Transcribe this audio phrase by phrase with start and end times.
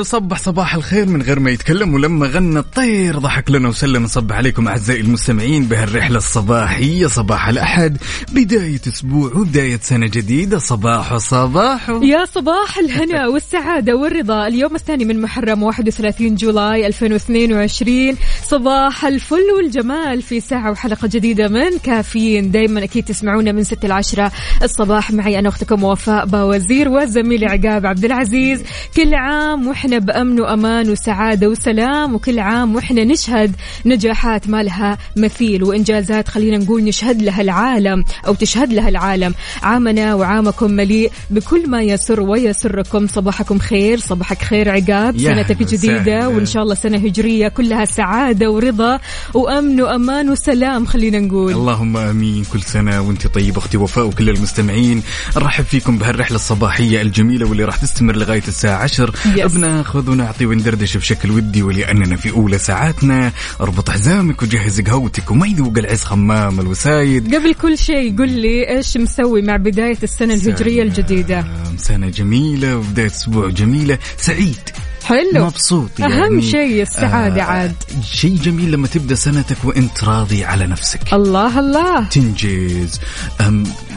[0.00, 4.02] وصبح صباح الخير من غير ما يتكلم ولما غنى الطير ضحك لنا وسلم.
[4.02, 7.96] نصبح عليكم أعزائي المستمعين بهالرحلة الصباحية صباح الأحد
[8.32, 10.58] بداية أسبوع وبداية سنة جديدة.
[10.58, 14.46] صباح صباح يا صباح الهنا والسعادة والرضا.
[14.46, 21.78] اليوم الثاني من محرم 31 جولاي 2022 صباح الفل والجمال في ساعة وحلقة جديدة من
[21.82, 22.50] كافيين.
[22.50, 25.10] دايما أكيد تسمعونا من 6 ل 10 الصباح.
[25.10, 28.62] معي أنا أختكم وفاء باوزير وزميلي عقاب عبد العزيز.
[28.96, 35.64] كل عام وإحنا بأمن وأمان وسعادة وسلام وكل عام وإحنا نشهد نجاحات ما لها مثيل
[35.64, 39.34] وإنجازات خلينا نقول نشهد لها العالم أو تشهد لها العالم.
[39.62, 43.06] عامنا وعامكم مليء بكل ما يسر ويسركم.
[43.06, 45.18] صباحكم خير صباحك خير عقاب.
[45.18, 46.28] سنتك جديدة.
[46.28, 49.00] وإن شاء الله سنة هجرية كلها سعادة ورضا
[49.34, 51.52] وأمن وأمان وسلام خلينا نقول.
[51.52, 52.44] اللهم آمين.
[52.52, 55.02] كل سنة وأنت طيب أختي وفاء وكل المستمعين
[55.36, 59.42] نرحب فيكم بهالرحلة الصباحية الجميلة واللي راح تستمر لغاية الساعة 10 Yes.
[59.78, 63.32] بناخذ ونعطي وندردش بشكل ودي ولأننا في أولى ساعاتنا.
[63.60, 67.34] اربط حزامك وجهز قهوتك وما يذوق العز خمام الوسايد.
[67.34, 71.76] قبل كل شيء قل لي إيش مسوي مع بداية السنة الهجرية الجديدة؟ سلام.
[71.78, 73.98] سنة جميلة وبداية أسبوع جميلة.
[74.16, 74.70] سعيد.
[75.04, 75.46] حلو.
[75.46, 76.42] مبسوط يعني.
[76.42, 77.74] شيء السعادة عاد.
[78.12, 81.00] شيء جميل لما تبدأ سنتك وأنت راضي على نفسك.
[81.12, 82.04] الله الله.
[82.04, 83.00] تنجز.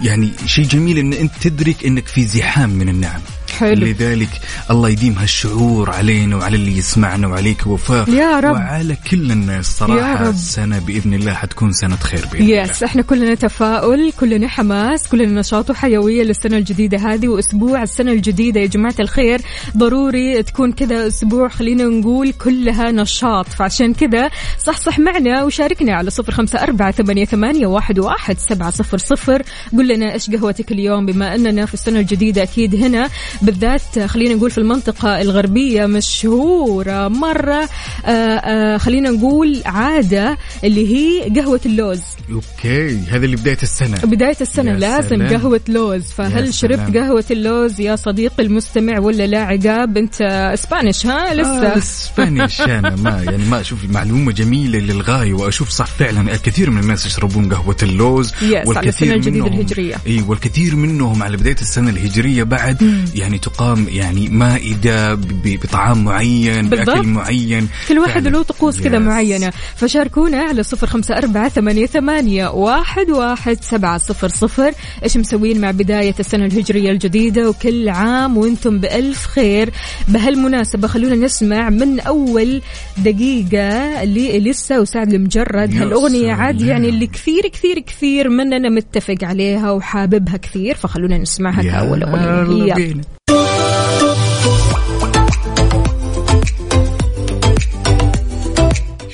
[0.03, 3.21] يعني شيء جميل إن أنت تدرك إنك في زحام من النعم.
[3.61, 3.85] حلو.
[3.85, 4.29] لذلك
[4.71, 8.55] الله يديم هالشعور علينا وعلى اللي يسمعنا وعليك وفاء يا رب.
[8.55, 10.29] وعلى كل الناس صراحة.
[10.29, 15.69] السنة بإذن الله حتكون سنة خير بإذن يس إحنا كلنا تفاؤل كلنا حماس كلنا نشاط
[15.69, 18.61] وحيوية للسنة الجديدة هذه وأسبوع السنة الجديدة.
[18.61, 19.41] يا جماعة الخير
[19.77, 23.47] ضروري تكون كذا أسبوع خلينا نقول كلها نشاط.
[23.47, 28.69] فعشان كذا صح صح معنا وشاركنا على صفر خمسة أربعة ثمانية, ثمانية واحد, واحد سبعة
[28.69, 29.41] صفر صفر.
[29.77, 33.09] قل لنا إيش قهوتك اليوم؟ بما أننا في السنة الجديدة أكيد هنا.
[33.51, 37.69] بالذات خلينا نقول في المنطقة الغربية مشهورة مرة
[38.05, 42.01] آه آه خلينا نقول عادة اللي هي قهوة اللوز.
[42.31, 43.97] okay هذا اللي بداية السنة.
[44.03, 45.27] بداية السنة لازم سلام.
[45.33, 46.03] قهوة لوز.
[46.03, 46.97] فهل شربت.
[46.97, 50.21] قهوة اللوز يا صديقي المستمع ولا لا عقاب؟ أنت
[50.53, 51.67] Spanish ها؟ لسه.
[51.73, 56.33] آه Spanish أنا ما يعني ما أشوف معلومة جميلة للغاية وأشوف صح فعلا.
[56.33, 59.95] الكثير من الناس يشربون قهوة اللوز Yes، على السنة الجديدة الهجرية.
[60.07, 65.15] إي والكثير منهم على بداية السنة الهجرية بعد يعني تقام يعني مائدة
[65.45, 66.89] بطعام معين بالضبط.
[66.89, 67.67] باكل معين.
[67.89, 68.27] كل واحد.
[68.27, 69.01] له طقوس كذا Yes.
[69.01, 69.51] معينة.
[69.75, 74.71] فشاركونا على صفر خمسة أربعة ثمانية, ثمانية واحد, واحد سبعة صفر صفر.
[75.03, 79.69] إيش مسوين مع بداية السنة الهجرية الجديدة؟ وكل عام وأنتم بألف خير.
[80.07, 82.61] بهالمناسبة خلونا نسمع من أول
[82.97, 85.73] دقيقة لإليسا وسعد المجرد.
[85.73, 86.61] يا هالأغنية عاد.
[86.61, 93.01] يعني اللي كثير كثير كثير مننا متفق عليها وحاببها كثير فخلونا نسمعها كأول أغنية.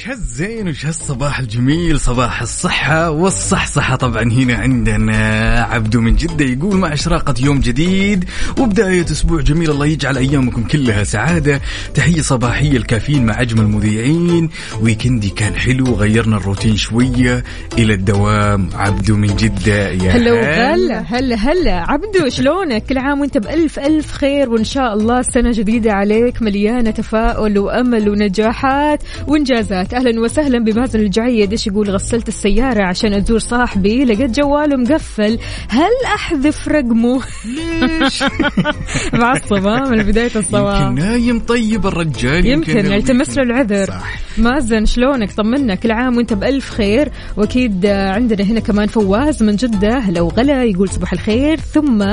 [0.08, 5.62] هالزين وش هالصباح الجميل صباح الصحة والصحصحة طبعا هنا عندنا.
[5.64, 8.26] عبدو من جدة يقول مع إشراقة يوم جديد
[8.60, 11.62] وبداية أسبوع جميل الله يجعل أيامكم كلها سعادة.
[11.94, 14.50] تحية صباحية الكافيين مع أجمل مذيعين
[14.82, 17.44] ويكندي كان حلو غيرنا الروتين شوية
[17.78, 18.70] إلى الدوام.
[18.74, 20.34] عبدو من جدة يا هلا.
[20.34, 21.00] وغلا.
[21.00, 21.92] هلا هلا.
[21.92, 26.92] عبدو شلونك؟ كل عام وأنت بألف ألف خير وإن شاء الله سنة جديدة عليك مليانة
[26.92, 29.97] تفاؤل وأمل ونجاحات وإنجازات.
[29.98, 31.52] أهلا وسهلا بمازن الجعيد.
[31.52, 34.06] إيش يقول؟ غسلت السيارة عشان أزور صاحبي.
[34.06, 35.40] لقيت جواله مقفل.
[35.70, 38.24] هل أحذف رقمه؟ ليش؟
[39.22, 43.86] معصب ها من بداية يمكن الصباح نايم طيب الرجال يمكن نلتمس له العذر.
[43.86, 44.20] صح.
[44.38, 45.76] مازن شلونك؟ طمنا.
[45.76, 47.12] كل عام وأنت بألف خير.
[47.38, 50.10] وأكيد عندنا هنا كمان فواز من جدة.
[50.10, 51.60] لو غلا يقول صباح الخير.
[51.60, 52.04] ثم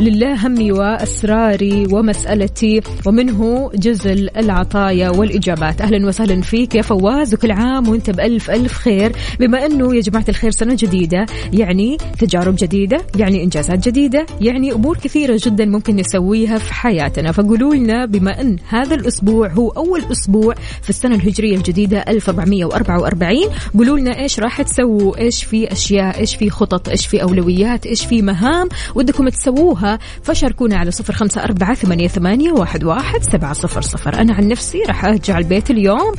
[0.00, 5.80] لله همي وأسراري ومسألتي ومنه جزل العطايا والإجابات.
[5.80, 7.27] أهلا وسهلا فيك يا فواز.
[7.28, 9.12] الإنجاز وكل عام وأنت بألف ألف خير.
[9.40, 14.96] بما أنه يا جماعة الخير سنة جديدة يعني تجارب جديدة يعني إنجازات جديدة يعني أمور
[14.96, 17.32] كثيرة جدا ممكن نسويها في حياتنا.
[17.32, 23.36] فقولوا لنا بما أن هذا الأسبوع هو أول أسبوع في السنة الهجرية الجديدة 1444
[23.78, 28.04] قولوا لنا إيش راح تسووا إيش في أشياء إيش في خطط إيش في أولويات إيش
[28.04, 29.98] في مهام ودكم تسووها.
[30.22, 34.14] فشاركونا على صفر خمسة أربعة ثمانية, ثمانية واحد, واحد سبعة صفر صفر.
[34.14, 36.12] أنا عن نفسي راح أرجع البيت اليوم.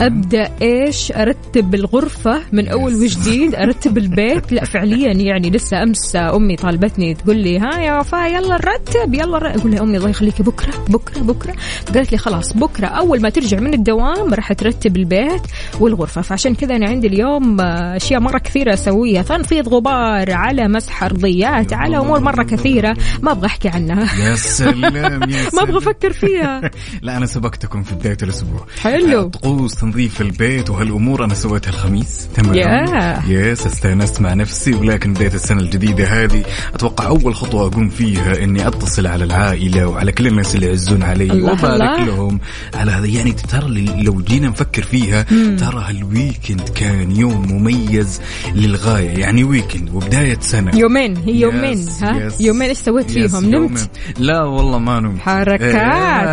[0.00, 6.56] أبدأ إيش أرتب الغرفة من أول وجديد أرتب البيت؟ لا فعليا يعني لسه أمس أمي
[6.56, 9.58] طالبتني تقول لي ها يا وفاء يلا نرتب يلا نرتب.
[9.60, 11.52] أقول لها أمي الله يخليكي بكرة بكرة بكرة.
[11.86, 15.42] فقالت لي خلاص بكرة أول ما ترجع من الدوام راح ترتب البيت
[15.80, 16.22] والغرفة.
[16.22, 21.72] فعشان كذا أنا عندي اليوم آه، أشياء مرة كثيرة أسويها تنفيض غبار على مسح أرضيات
[21.72, 24.28] على أمور مرة كثيرة ما أبغى أحكي عنها.
[24.30, 24.94] يا سلام
[25.30, 25.76] يا ما أبغى سلام.
[25.76, 26.60] أفكر فيها.
[27.02, 28.66] لا أنا سبقتكم في بداية الأسبوع.
[28.80, 29.28] حلو.
[29.28, 32.28] طقوس تنظيف البيت وهالأمور أنا سويتها الخميس.
[32.34, 33.22] تمام يا.
[33.28, 36.42] yes استأنست مع نفسي ولكن بداية السنة الجديدة هذه
[36.74, 41.42] أتوقع أول خطوة أقوم فيها إني أتصل على العائلة وعلى كل الناس اللي يعزون علي
[41.42, 42.08] وأبارك.
[42.08, 42.40] لهم
[42.74, 43.06] على هذا.
[43.06, 45.22] يعني ترى لو جينا نفكر فيها
[45.56, 48.20] ترى هال weekend كان يوم مميز
[48.54, 49.18] للغاية.
[49.18, 50.70] يعني weekend وبداية سنة.
[50.74, 52.40] يومين هي يومين yes، ها؟ yes.
[52.40, 53.44] يومين إيش سويت فيهم.
[53.44, 53.90] نمت.
[54.18, 55.20] لا والله ما نمت.
[55.20, 55.62] حركات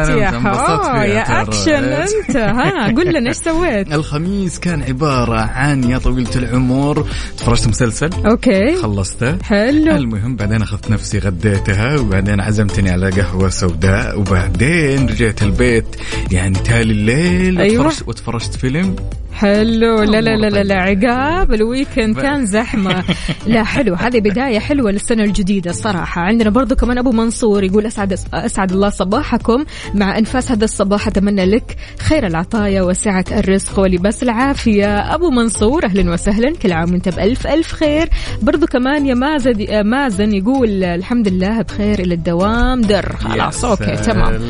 [0.10, 1.42] إيه، يا يا.
[1.42, 4.60] أكشن أنت ها؟ قول لنا إيش سويت؟ الخميس.
[4.60, 7.06] كان عبارة عن يا طويلة العمر
[7.38, 8.10] تفرجت مسلسل.
[8.26, 8.76] okay.
[8.76, 9.38] خلصته.
[9.44, 9.96] حلو.
[9.96, 15.86] المهم بعدين أخذت نفسي غديتها وبعدين عزمتني على قهوة سوداء وبعدين رجعت البيت
[16.32, 17.86] يعني تالي الليل أيوة.
[17.86, 18.96] وتفرجت, وتفرجت فيلم.
[19.34, 20.04] حلو.
[20.04, 21.06] لا لا لا لا, لا طيب.
[21.06, 23.04] عقاب ال weekend كان زحمة.
[23.48, 23.96] لا حلو.
[23.96, 26.22] هذه بداية حلوة للسنة الجديدة الصراحة.
[26.22, 29.66] عندنا برضو كمان أبو منصور يقول أسعد أسعد الله صباحكم.
[29.94, 33.75] مع أنفاس هذا الصباح أتمنى لك خير العطايا وسعة الرزق.
[33.82, 35.16] ولباس العافية.
[35.16, 36.54] أبو منصور أهلا وسهلا.
[36.62, 38.10] كل عام وأنت بألف ألف خير.
[38.42, 42.82] برضو كمان يا مازن مازن يقول الحمد لله بخير إلى الدوام.
[42.82, 43.16] در.
[43.16, 44.42] خلاص okay تمام.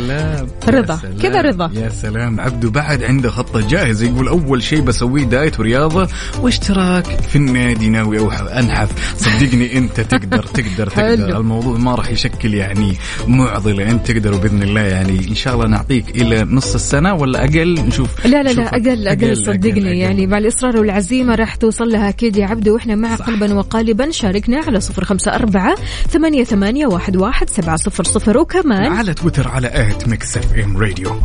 [0.70, 1.00] رضا.
[1.22, 1.72] كذا رضا.
[1.74, 2.40] يا سلام.
[2.40, 6.08] عبدو بعد عنده خطة جاهزة يقول أول شيء بسويه diet ورياضة
[6.42, 8.20] واشتراك في النادي ناوي
[8.60, 9.16] أنحف.
[9.18, 10.88] صدقني أنت تقدر تقدر.
[10.88, 11.38] تقدر.
[11.38, 12.94] الموضوع ما راح يشكل يعني
[13.28, 13.92] معضلة.
[13.92, 17.74] أنت تقدر وبإذن الله يعني إن شاء الله نعطيك إلى نص السنة ولا أقل.
[17.88, 19.88] نشوف لا لا لا أقل أقل صدقني أقل.
[19.88, 24.12] يعني مع الإصرار والعزيمة راح توصل لها أكيد يا عبدو وإحنا معك قلبا وقالبا.
[24.12, 25.76] شاركنا على صفر خمسة أربعة
[26.10, 28.38] ثمانية ثمانية واحد واحد سبعة صفر صفر.
[28.38, 31.16] وكمان على تويتر على at Mix FM Radio.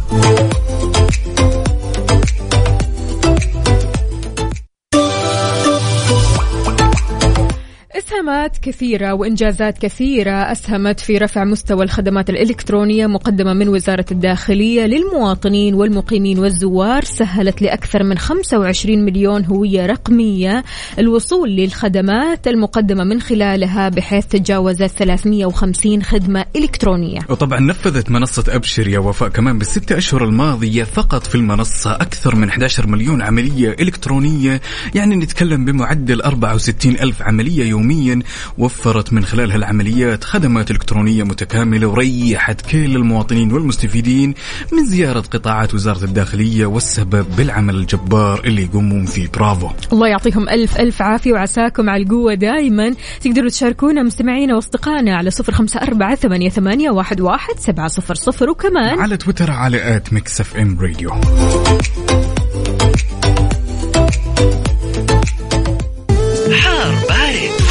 [8.31, 15.75] اسهامات كثيرة وإنجازات كثيرة أسهمت في رفع مستوى الخدمات الإلكترونية مقدمة من وزارة الداخلية للمواطنين
[15.75, 20.65] والمقيمين والزوار سهلت لأكثر من 25 مليون هوية رقمية
[20.99, 27.21] الوصول للخدمات المقدمة من خلالها بحيث تجاوزت 350 خدمة إلكترونية.
[27.29, 32.49] وطبعا نفذت منصة أبشر يا وفاء كمان بالستة أشهر الماضية فقط في المنصة أكثر من
[32.49, 34.61] 11 مليون عملية إلكترونية
[34.95, 38.20] يعني نتكلم بمعدل 64 ألف عملية يوميا
[38.59, 44.35] وفرت من خلال هالعمليات خدمات إلكترونية متكاملة وريحت كل المواطنين والمستفيدين
[44.73, 49.29] من زيارة قطاعات وزارة الداخلية والسبب بالعمل الجبار اللي يقومون فيه.
[49.29, 49.69] برافو.
[49.93, 55.53] الله يعطيهم ألف ألف عافية وعساكم على القوة دائما تقدروا تشاركونا مستمعينا وأصدقائنا على صفر
[55.53, 58.51] خمسة أربعة ثمانية, ثمانية واحد, واحد سبعة صفر صفر.
[58.51, 61.11] وكمان على تويتر على at Mix FM Radio.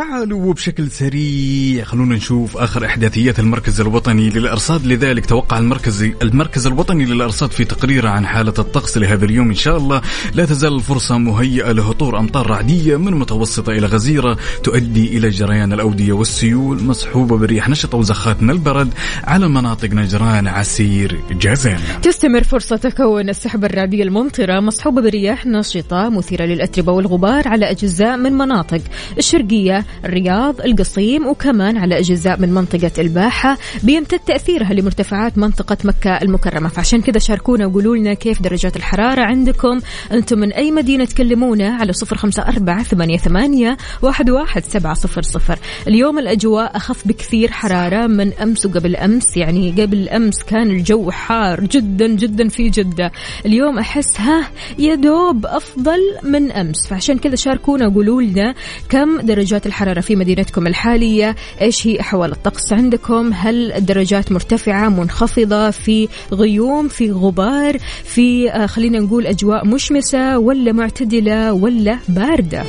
[0.00, 1.84] تعالوا وبشكل سريع.
[1.84, 4.86] خلونا نشوف آخر احداثيات المركز الوطني للإرصاد.
[4.86, 9.76] لذلك توقع المركز المركز الوطني للإرصاد في تقريره عن حالة الطقس لهذا اليوم إن شاء
[9.76, 10.02] الله.
[10.34, 16.12] لا تزال الفرصة مهيئة لهطول أمطار رعدية من متوسطة إلى غزيرة تؤدي إلى جريان الأودية
[16.12, 21.80] والسيول مصحوبة برياح نشطه وزخات من البرد على مناطق نجران عسير جازان.
[22.02, 28.32] تستمر فرصة تكون السحب الرعدية الممطرة مصحوبة برياح نشطة مثيرة للأتربة والغبار على أجزاء من
[28.32, 28.80] مناطق
[29.18, 36.68] الشرقية الرياض القصيم وكمان على أجزاء من منطقة الباحة بيمتد تأثيرها لمرتفعات منطقة مكة المكرمة.
[36.68, 39.80] فعشان كذا شاركونا وقولوا لنا كيف درجات الحرارة عندكم.
[40.12, 45.22] أنتم من أي مدينة تكلمونا على صفر خمسة أربعة ثمانية, ثمانية واحد, واحد سبعة صفر
[45.22, 45.58] صفر.
[45.88, 51.60] اليوم الأجواء أخف بكثير حرارة من أمس وقبل أمس يعني قبل أمس كان الجو حار
[51.60, 53.12] جدا جدا في جدة.
[53.46, 56.86] اليوم أحس ها يا دوب أفضل من أمس.
[56.88, 58.54] فعشان كذا شاركونا وقولوا لنا
[58.88, 61.36] كم درجات الحرارة شاركونا في مدينتكم الحالية.
[61.60, 68.66] إيش هي أحوال الطقس عندكم؟ هل الدرجات مرتفعة منخفضة في غيوم في غبار في آه،
[68.66, 72.64] خلينا نقول أجواء مشمسة ولا معتدلة ولا باردة؟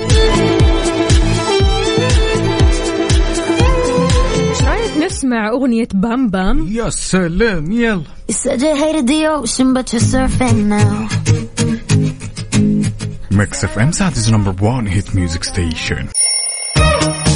[5.06, 8.04] نسمع أغنية بام بام؟ يا سلام يلا.
[8.32, 10.72] You said you hated the ocean, but you're surfing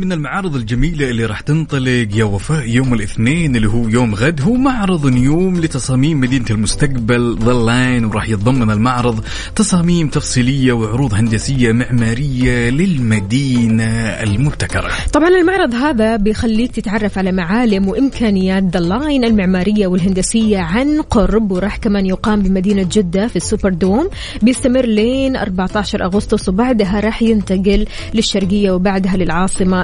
[0.00, 4.40] من المعارض الجميلة اللي راح تنطلق يا وفاء يوم الاثنين اللي هو يوم غد.
[4.40, 9.24] هو معرض نيوم لتصاميم مدينة المستقبل The Line وراح يتضمن المعرض
[9.56, 14.90] تصاميم تفصيلية وعروض هندسية معمارية للمدينة المبتكرة.
[15.12, 21.76] طبعا المعرض هذا بيخليك تتعرف على معالم وإمكانيات The Line المعمارية والهندسية عن قرب وراح
[21.76, 24.08] كمان يقام بمدينة جدة في ال Super Dome
[24.42, 29.16] بيستمر لين 14 أغسطس وبعدها راح ينتقل للشرقية وبعدها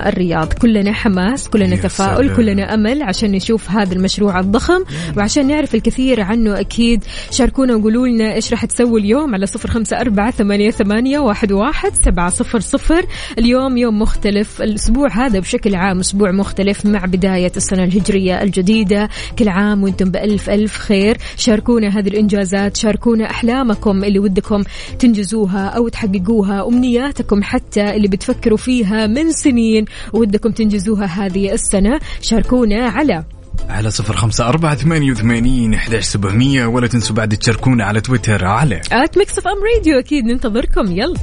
[0.09, 0.52] الرياض.
[0.52, 2.37] كلنا حماس كلنا تفاؤل سلام.
[2.37, 4.85] كلنا أمل عشان نشوف هذا المشروع الضخم.
[5.16, 10.00] وعشان نعرف الكثير عنه أكيد شاركونا وقولوا لنا إيش راح تسوي اليوم على صفر خمسة
[10.00, 13.07] أربعة ثمانية, ثمانية واحد, واحد سبعة صفر صفر.
[13.38, 19.09] اليوم يوم مختلف الأسبوع هذا بشكل عام أسبوع مختلف مع بداية السنة الهجرية الجديدة.
[19.38, 21.16] كل عام وأنتم بألف ألف خير.
[21.37, 24.62] شاركونا هذه الإنجازات شاركونا أحلامكم اللي ودكم
[24.99, 32.00] تنجزوها أو تحققوها أمنياتكم حتى اللي بتفكروا فيها من سنين ودكم تنجزوها هذه السنة.
[32.20, 33.25] شاركونا على
[33.68, 38.80] على صفر خمسة أربعة ثمانية وثمانين إحداش سبعمية ولا تنسوا بعد تشاركونا على تويتر على
[38.93, 40.92] at Mix FM Radio أكيد ننتظركم.
[40.92, 41.16] يلا.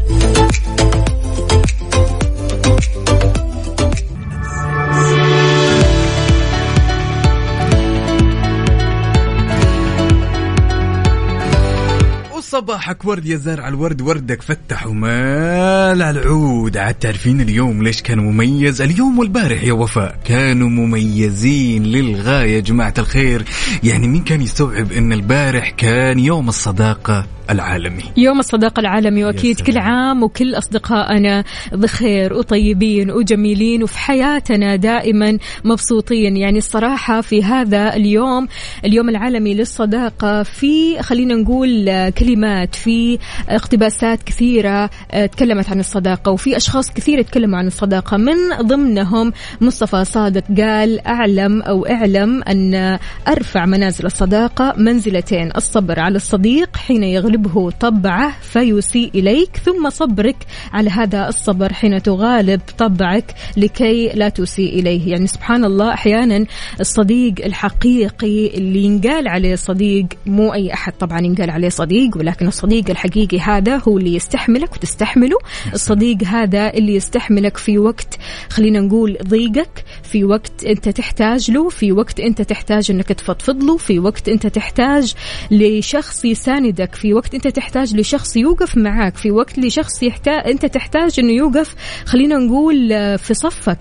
[12.57, 16.77] وصباحك ورد يا زارع الورد وردك فتح ومال على العود.
[16.77, 23.45] عاد تعرفين اليوم ليش كان مميز؟ اليوم والبارح يا وفاء كانوا مميزين للغاية جماعة الخير.
[23.83, 28.03] يعني مين كان يستوعب إن البارح كان يوم الصداقة؟ العالمي.
[28.17, 29.61] يوم الصداقة العالمي وأكيد.
[29.61, 36.37] كل عام وكل أصدقائنا بخير وطيبين وجميلين وفي حياتنا دائما مبسوطين.
[36.37, 38.47] يعني الصراحة في هذا اليوم
[38.85, 46.57] اليوم العالمي للصداقة في خلينا نقول كلمات في اقتباسات كثيرة آه، تكلمت عن الصداقة وفي
[46.57, 48.17] أشخاص كثير تكلموا عن الصداقة.
[48.17, 56.15] من ضمنهم مصطفى صادق قال أعلم أو أعلم أن أرفع منازل الصداقة منزلتين الصبر على
[56.15, 57.03] الصديق حين
[57.37, 60.35] يغلبه طبعه فيسيء إليك ثم صبرك
[60.73, 65.11] على هذا الصبر حين تغالب طبعك لكي لا تسيء إليه.
[65.11, 66.45] يعني سبحان الله أحيانا
[66.79, 72.89] الصديق الحقيقي اللي ينقال عليه صديق مو أي أحد طبعا ينقال عليه صديق ولكن الصديق
[72.89, 75.37] الحقيقي هذا هو اللي يستحملك وتستحمله.
[75.73, 78.17] الصديق هذا اللي يستحملك في وقت
[78.49, 83.77] خلينا نقول ضيقك في وقت أنت تحتاج له في وقت أنت تحتاج أنك تفضفض له
[83.77, 85.13] في وقت أنت تحتاج
[85.51, 91.19] لشخص يساندك في وقت أنت تحتاج لشخص يوقف معاك في وقت لشخص يحتاج أنت تحتاج
[91.19, 93.79] إنه يوقف خلينا نقول آه، في صفك.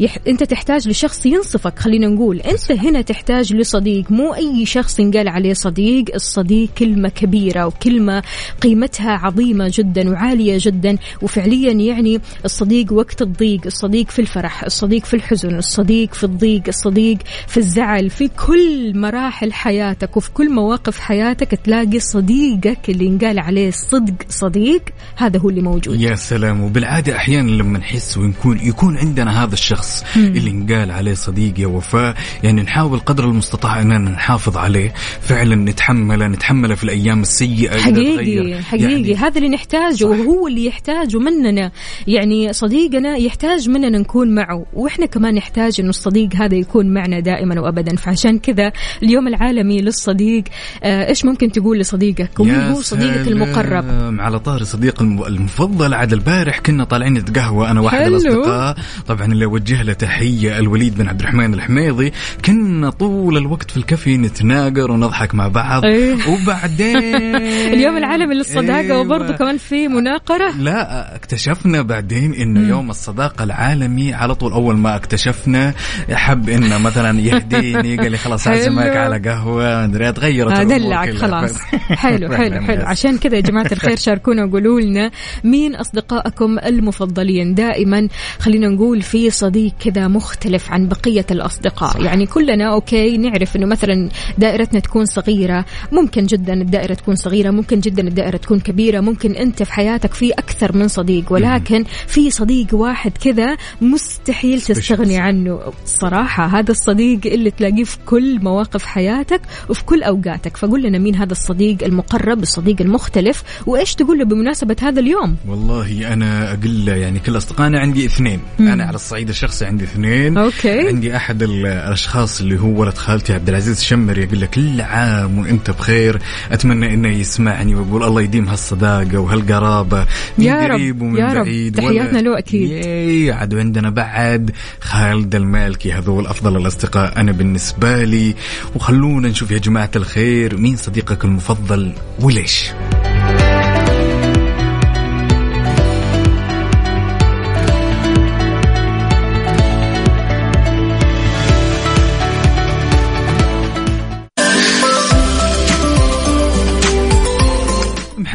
[0.00, 0.18] يح...
[0.28, 2.40] أنت تحتاج لشخص ينصفك خلينا نقول.
[2.40, 6.04] أنت هنا تحتاج لصديق مو أي شخص ينقال عليه صديق.
[6.14, 8.22] الصديق كلمة كبيرة وكلمة
[8.60, 15.14] قيمتها عظيمة جدا وعالية جدا وفعليا يعني الصديق وقت الضيق الصديق في الفرح الصديق في
[15.14, 21.60] الحزن الصديق في الضيق الصديق في الزعل في كل مراحل حياتك وفي كل مواقف حياتك
[21.64, 24.82] تلاقي صديقك اللي ينقال عليه صدق صديق
[25.16, 26.00] هذا هو اللي موجود.
[26.00, 26.60] يا سلام.
[26.60, 31.66] وبالعادة أحيانا لما نحس ونكون يكون عندنا هذا الشخص الشخص اللي انقال عليه صديق يا
[31.66, 32.14] وفاء.
[32.42, 34.94] يعني نحاول قدر المستطاع أننا نحافظ عليه.
[35.20, 38.62] فعلا نتحمله نتحمله في الأيام السيئة حقيقي.
[38.62, 38.82] حقيقي.
[38.92, 41.70] يعني هذا اللي نحتاجه وهو اللي يحتاجه مننا.
[42.06, 44.66] يعني صديقنا يحتاج مننا نكون معه.
[44.72, 47.96] وإحنا كمان نحتاج إنه الصديق هذا يكون معنا دائما وابدا.
[47.96, 50.44] فعشان كذا اليوم العالمي للصديق
[50.82, 53.28] آه إيش ممكن تقول لصديقك؟ ومين هو صديقك.
[53.28, 53.84] المقرب؟
[54.20, 58.16] على طار صديق الم- المفضل عاد البارح كنا طالعين نتقهوى أنا وأحد حلو.
[58.16, 58.76] الأصدقاء.
[59.06, 62.12] طبعا اللي اوجه له تحية الوليد بن عبد الرحمن الحميضي
[62.44, 66.16] كنا طول الوقت في الكافيه نتناقر ونضحك مع بعض إيه.
[66.28, 66.96] وبعدين
[67.74, 68.98] اليوم العالمي للصداقه أيوة.
[69.00, 74.96] وبرضه كمان في مناقرة لا اكتشفنا بعدين انه يوم الصداقة العالمي على طول أول ما
[74.96, 75.74] اكتشفنا
[76.10, 78.48] حب إنه مثلا يهديني قال لي خلاص.
[78.48, 81.14] اعزمك على قهوة مدري تغيرت آه، دلعك.
[81.14, 81.58] خلاص
[82.02, 82.82] حلو حلو حلو.
[82.86, 85.10] عشان كذا يا جماعة الخير شاركونا وقولوا لنا
[85.44, 88.08] مين أصدقائكم المفضلين دائما
[88.38, 91.90] خلينا نقول في صديق كذا مختلف عن بقية الأصدقاء.
[91.92, 92.00] صح.
[92.00, 94.08] يعني كلنا أوكي نعرف أنه مثلا
[94.38, 95.64] دائرتنا تكون صغيرة.
[95.92, 99.00] ممكن جدا الدائرة تكون صغيرة ممكن جدا الدائرة تكون كبيرة.
[99.00, 105.18] ممكن أنت في حياتك في أكثر من صديق ولكن في صديق واحد كذا مستحيل تستغني
[105.18, 105.60] عنه.
[105.84, 110.56] صراحة هذا الصديق اللي تلاقيه في كل مواقف حياتك وفي كل أوقاتك.
[110.56, 116.12] فقول لنا مين هذا الصديق المقرب الصديق المختلف وإيش تقول له بمناسبة هذا اليوم؟ والله
[116.12, 118.40] أنا أقول له يعني كل أصدقائنا عندي اثنين.
[118.60, 120.88] أنا على الصعيد الشخصي عندي اثنين أوكي.
[120.88, 125.38] عندي أحد ال- الأشخاص اللي هو ولد خالتي عبد العزيز الشمر يقول لك كل عام
[125.38, 126.18] وأنت بخير
[126.52, 130.06] أتمنى إنه يسمعني ويقول الله يديم هالصداقة وهالقرابة
[130.38, 131.44] من يا قريب ومن يا رب.
[131.44, 132.42] بعيد تحياتنا له.
[132.52, 138.34] ياي عاد عندنا بعد خالد المالكي هذول أفضل الأصدقاء أنا بالنسبة لي
[138.74, 142.64] وخلونا نشوف يا جماعة الخير مين صديقك المفضل وليش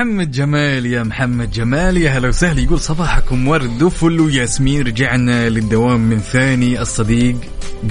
[0.05, 2.61] محمد جمال يا محمد جمال يا هلا وسهلا.
[2.61, 7.37] يقول صباحكم ورد وفل وياسمين رجعنا للدوام من ثاني الصديق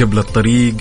[0.01, 0.75] قبل الطريق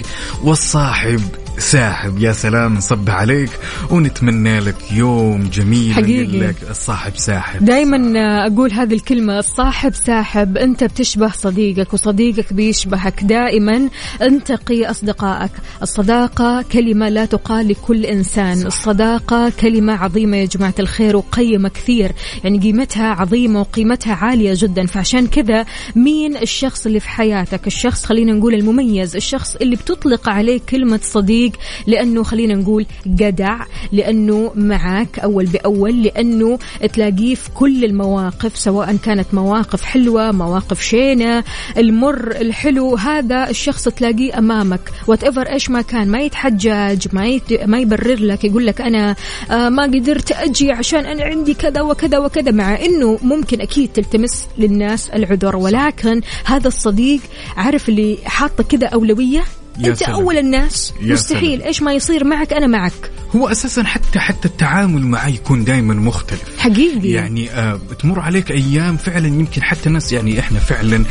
[0.44, 1.22] والصاحب
[1.58, 3.50] ساحب يا سلام نصب عليك
[3.90, 6.40] ونتمنى لك يوم جميل حقيقي.
[6.40, 7.66] لك الصاحب ساحب.
[7.66, 13.24] دائما أقول هذه الكلمة الصاحب ساحب أنت بتشبه صديقك وصديقك بيشبهك.
[13.24, 13.90] دائما
[14.22, 15.52] أنتقي أصدقائك.
[15.82, 18.66] الصداقة كلمة لا تقال لكل إنسان.
[18.66, 22.12] الصداقة كلمة عظيمة يا جماعة الخير وقيمة كثير.
[22.44, 24.86] يعني قيمتها عظيمة وقيمتها عالية جدا.
[24.86, 30.60] فعشان كذا مين الشخص اللي في حياتك؟ الشخص خلينا نقول المميز الشخص اللي بتطلق عليه
[30.70, 31.43] كلمة صديق؟
[31.88, 36.60] لأنه خلينا نقول جدع لأنه معك أول بأول لأنه
[36.94, 41.44] تلاقيه في كل المواقف سواء كانت مواقف حلوة مواقف شينة
[41.78, 44.82] المر الحلو هذا الشخص تلاقيه أمامك.
[45.08, 47.54] وات ايفر إيش ما كان ما يتحجج ما يت...
[47.64, 49.16] ما يبرر لك يقول لك أنا
[49.52, 54.48] آه ما قدرت أجي عشان أنا عندي كذا وكذا وكذا مع إنه ممكن أكيد تلتمس
[54.58, 55.56] للناس العذر.
[55.56, 57.22] ولكن هذا الصديق
[57.58, 59.44] عارف اللي حاطة كذا أولوية؟
[59.80, 60.12] يا أنت سلام.
[60.12, 61.58] أول الناس يا مستحيل.
[61.58, 61.68] سلام.
[61.68, 63.12] إيش ما يصير معك؟ أنا معك.
[63.36, 66.44] هو أساسا حتى حتى التعامل معه يكون دائما مختلف.
[66.58, 67.10] حقيقي.
[67.10, 71.06] يعني آه بتمر عليك أيام فعلا يمكن حتى ناس يعني إحنا فعلا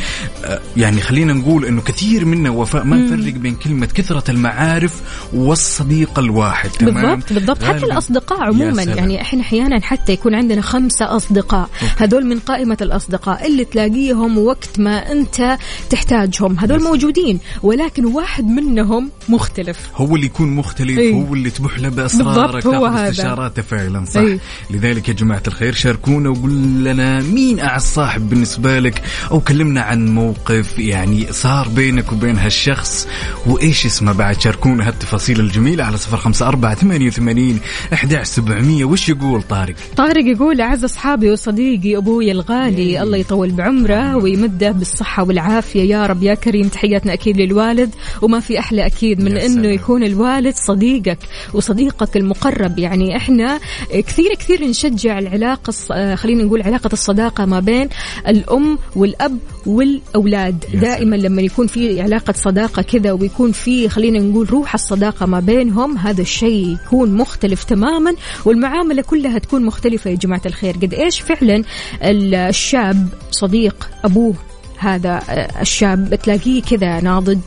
[0.45, 5.01] آه يعني خلينا نقول إنه كثير منا وفاء ما نفرق بين كلمة كثرة المعارف
[5.33, 6.69] والصديق الواحد.
[6.69, 7.63] تمام؟ بالضبط بالضبط.
[7.63, 8.83] حتى الأصدقاء عموما.
[8.83, 11.69] يعني إحنا أحيانا حتى يكون عندنا خمسة أصدقاء.
[11.97, 15.57] هذول من قائمة الأصدقاء اللي تلاقيهم وقت ما أنت
[15.89, 16.59] تحتاجهم.
[16.59, 16.83] هذول.
[16.83, 17.39] موجودين.
[17.63, 19.79] ولكن واحد منهم مختلف.
[19.95, 21.13] هو اللي يكون مختلف إيه.
[21.13, 23.09] هو اللي تبوح له بأسرارك هو هذا.
[23.09, 24.21] استشاراته فعلا صح.
[24.21, 24.39] إيه.
[24.71, 30.15] لذلك يا جماعة الخير شاركونا وقول لنا مين أعز صاحب بالنسبة لك أو كلمنا عن
[30.15, 33.07] موقف يعني صار بينك وبين هالشخص
[33.45, 34.41] وإيش اسمه بعد.
[34.41, 37.59] شاركونا هالتفاصيل الجميلة على صفر خمسة أربعة ثمانية وثمانين
[37.93, 44.15] إحدى سبعمئه وش يقول طارق؟ طارق يقول أعز أصحابي وصديقي أبوي الغالي الله يطول بعمره
[44.15, 45.83] ويمده بالصحة والعافية.
[45.83, 47.89] يا رب يا كريم تحياتنا أكيد للوالد
[48.21, 49.67] وما في أحلى أكيد من أنه.
[49.67, 51.17] يكون الوالد صديقك
[51.53, 52.79] وصديقك المقرب.
[52.79, 53.59] يعني إحنا
[53.91, 57.89] كثير كثير نشجع العلاقة آه، خلينا نقول علاقة الصداقة ما بين
[58.27, 60.65] الأم والأب والأولاد.
[60.73, 65.97] دائما لما يكون في علاقة صداقة كذا ويكون في خلينا نقول روح الصداقة ما بينهم
[65.97, 70.73] هذا الشيء يكون مختلف تماما والمعاملة كلها تكون مختلفة يا جماعة الخير.
[70.73, 71.63] قد إيش فعلا
[72.01, 74.52] الشاب صديق أبوه
[74.83, 77.39] هذا آه، الشاب تلاقيه كذا ناضج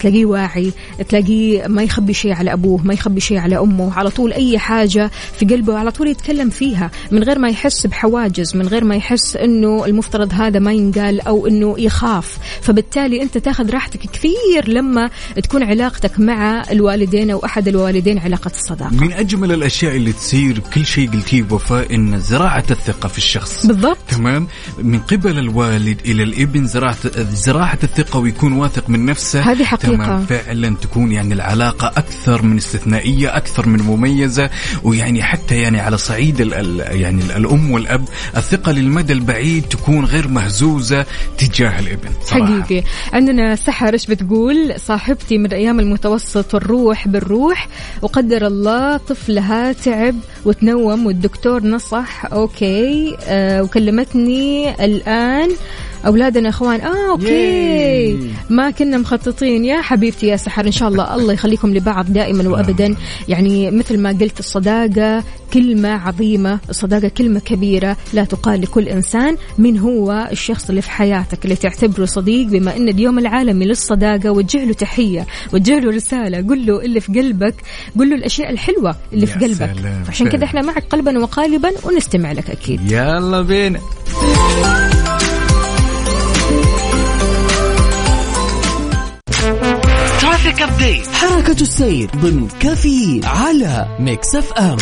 [0.00, 0.72] تلاقيه واعي
[1.08, 5.10] تلاقيه ما يخبي شيء على أبوه ما يخبي شيء على أمه على طول أي حاجة
[5.38, 9.36] في قلبه على طول يتكلم فيها من غير ما يحس بحواجز من غير ما يحس
[9.36, 12.38] إنه المفترض هذا ما ينقال أو إنه يخاف.
[12.62, 15.10] فبالتالي أنت تاخذ راحتك كثير لما
[15.42, 20.86] تكون علاقتك مع الوالدين أو أحد الوالدين علاقه الصداقه من أجمل الأشياء اللي تصير كل
[20.86, 23.66] شيء قلتيه وفاء إن زراعة الثقة في الشخص.
[23.66, 23.98] بالضبط.
[24.08, 26.96] تمام؟ من قبل الوالد إلى الابن زراعة
[27.32, 29.40] زراعة الثقة ويكون واثق من نفسه.
[29.40, 29.94] هذه حقيقة.
[29.96, 30.26] تمام.
[30.26, 34.50] فعلا تكون يعني العلاقة أكثر من استثنائية أكثر من مميزة
[34.82, 36.52] ويعني حتى يعني على صعيد ال
[37.00, 38.04] يعني ال- الأم والأب
[38.36, 41.06] الثقة للمدى البعيد تكون غير مهزوزة
[41.38, 42.62] تجاه الإبن صراحة.
[42.62, 42.86] حقيقي.
[43.12, 47.68] عندنا سحر إيش بتقول؟ صاحبتي من أيام المتوسط الروح بالروح
[48.02, 52.26] وقدر الله طفلها تعب وتنوم والدكتور نصح.
[52.32, 53.16] okay.
[53.26, 55.50] آه وكلمتني الآن
[56.06, 56.80] أولادنا إخوان.
[56.80, 57.24] آه okay.
[57.24, 58.18] yay.
[58.50, 59.64] ما كنا مخططين.
[59.64, 62.94] يا حبيبتي يا سحر إن شاء الله الله يخليكم لبعض دائما وابدا.
[63.28, 69.36] يعني مثل ما قلت الصداقة كلمة عظيمة الصداقة كلمة كبيرة لا تقال لكل إنسان.
[69.58, 74.30] من هو؟ الشخص اللي في حياتك اللي تعتبره صديق بما إن اليوم العالمي للصداقة.
[74.30, 76.38] وجه له تحية وجه له رسالة.
[76.48, 77.54] قل له اللي في قلبك
[77.98, 79.70] قل له الأشياء الحلوة اللي في قلبك.
[80.08, 80.44] عشان كذا.
[80.44, 82.92] إحنا معك قلبا وقالبا ونستمع لك أكيد.
[82.92, 83.80] يلا بينا.
[90.54, 94.76] traffic update حركة السير ضمن كافيين على Mix FM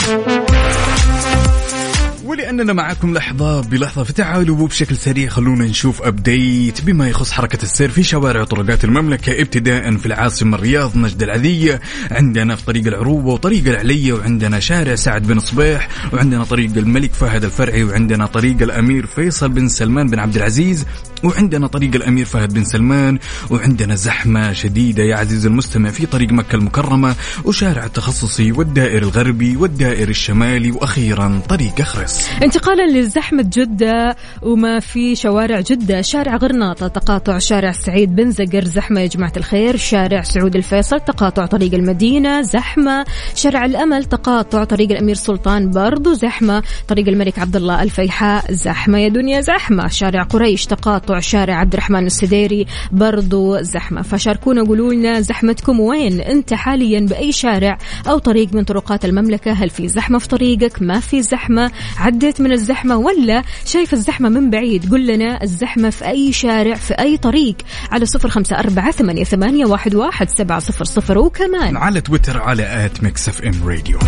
[2.25, 8.03] ولأننا معكم لحظة بلحظة فتعالوا بشكل سريع خلونا نشوف update بما يخص حركة السير في
[8.03, 11.81] شوارع وطرقات المملكة ابتداء في العاصمة الرياض نجد العذية
[12.11, 17.45] عندنا في طريق العروبة وطريق العلية وعندنا شارع سعد بن صبيح وعندنا طريق الملك فهد
[17.45, 20.87] الفرعي وعندنا طريق الأمير فيصل بن سلمان بن عبد العزيز.
[21.25, 23.19] وعندنا طريق الأمير فهد بن سلمان
[23.51, 30.09] وعندنا زحمة شديدة يا عزيزي المستمع في طريق مكة المكرمة وشارع التخصصي والدائر الغربي والدائر
[30.09, 32.29] الشمالي وأخيرا طريق أخرس.
[32.43, 39.01] انتقالا لزحمة جدة وما في شوارع جدة شارع غرناطة تقاطع شارع سعيد بن زقر زحمة
[39.01, 43.05] يا جماعة الخير شارع سعود الفيصل تقاطع طريق المدينة زحمة
[43.35, 49.09] شارع الأمل تقاطع طريق الأمير سلطان برضو زحمة طريق الملك عبد الله الفيحاء زحمة يا
[49.09, 54.03] دنيا زحمة شارع قريش تقاطع شارع عبد الرحمن السديري برضو زحمة.
[54.03, 59.71] فشاركونا قولوا لنا زحمتكم وين؟ أنت حاليا بأي شارع أو طريق من طرقات المملكة؟ هل
[59.71, 64.93] في زحمة في طريقك؟ ما في زحمة؟ عديت من الزحمة ولا شايف الزحمة من بعيد؟
[64.93, 67.57] قل لنا الزحمة في أي شارع في أي طريق
[67.91, 71.19] على صفر خمسة أربعة ثمانية, ثمانية واحد, واحد سبعة صفر صفر.
[71.19, 73.99] وكمان على تويتر على at Mix FM Radio.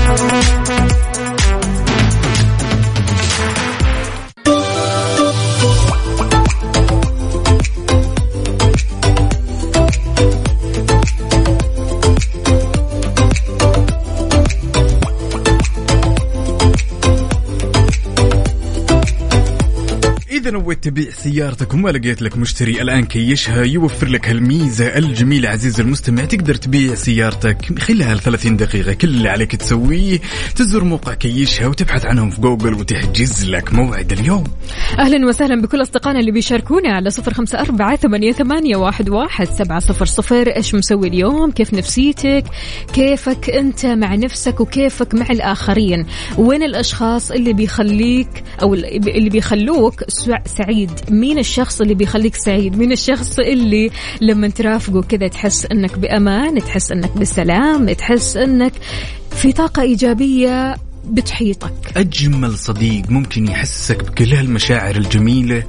[20.44, 25.82] إذا نويت تبيع سيارتك وما لقيت لك مشتري الآن كيشها يوفر لك هالميزة الجميلة عزيزي
[25.82, 26.24] المستمع.
[26.24, 28.92] تقدر تبيع سيارتك خلال 30 دقيقة.
[28.92, 30.20] كل اللي عليك تسويه
[30.56, 34.44] تزور موقع كيشها وتبحث عنهم في جوجل وتحجز لك موعد اليوم.
[34.98, 39.46] أهلا وسهلا بكل أصدقائنا اللي بيشاركونا على صفر خمسة أربعة ثمانية واحد, واحد.
[39.46, 42.44] سبعة صفر صفر إيش مسوي اليوم؟ كيف نفسيتك؟
[42.92, 46.06] كيفك أنت مع نفسك وكيفك مع الآخرين؟
[46.38, 50.04] وين الأشخاص اللي بيخليك أو اللي بيخلوك
[50.34, 50.90] سع- سعيد.
[51.10, 56.92] مين الشخص اللي بيخليك سعيد؟ مين الشخص اللي لما ترافقه كذا تحس أنك بأمان تحس
[56.92, 58.72] أنك بسلام تحس أنك
[59.36, 65.62] في طاقة إيجابية بتحيطك؟ أجمل صديق ممكن يحسسك بكل هالمشاعر الجميلة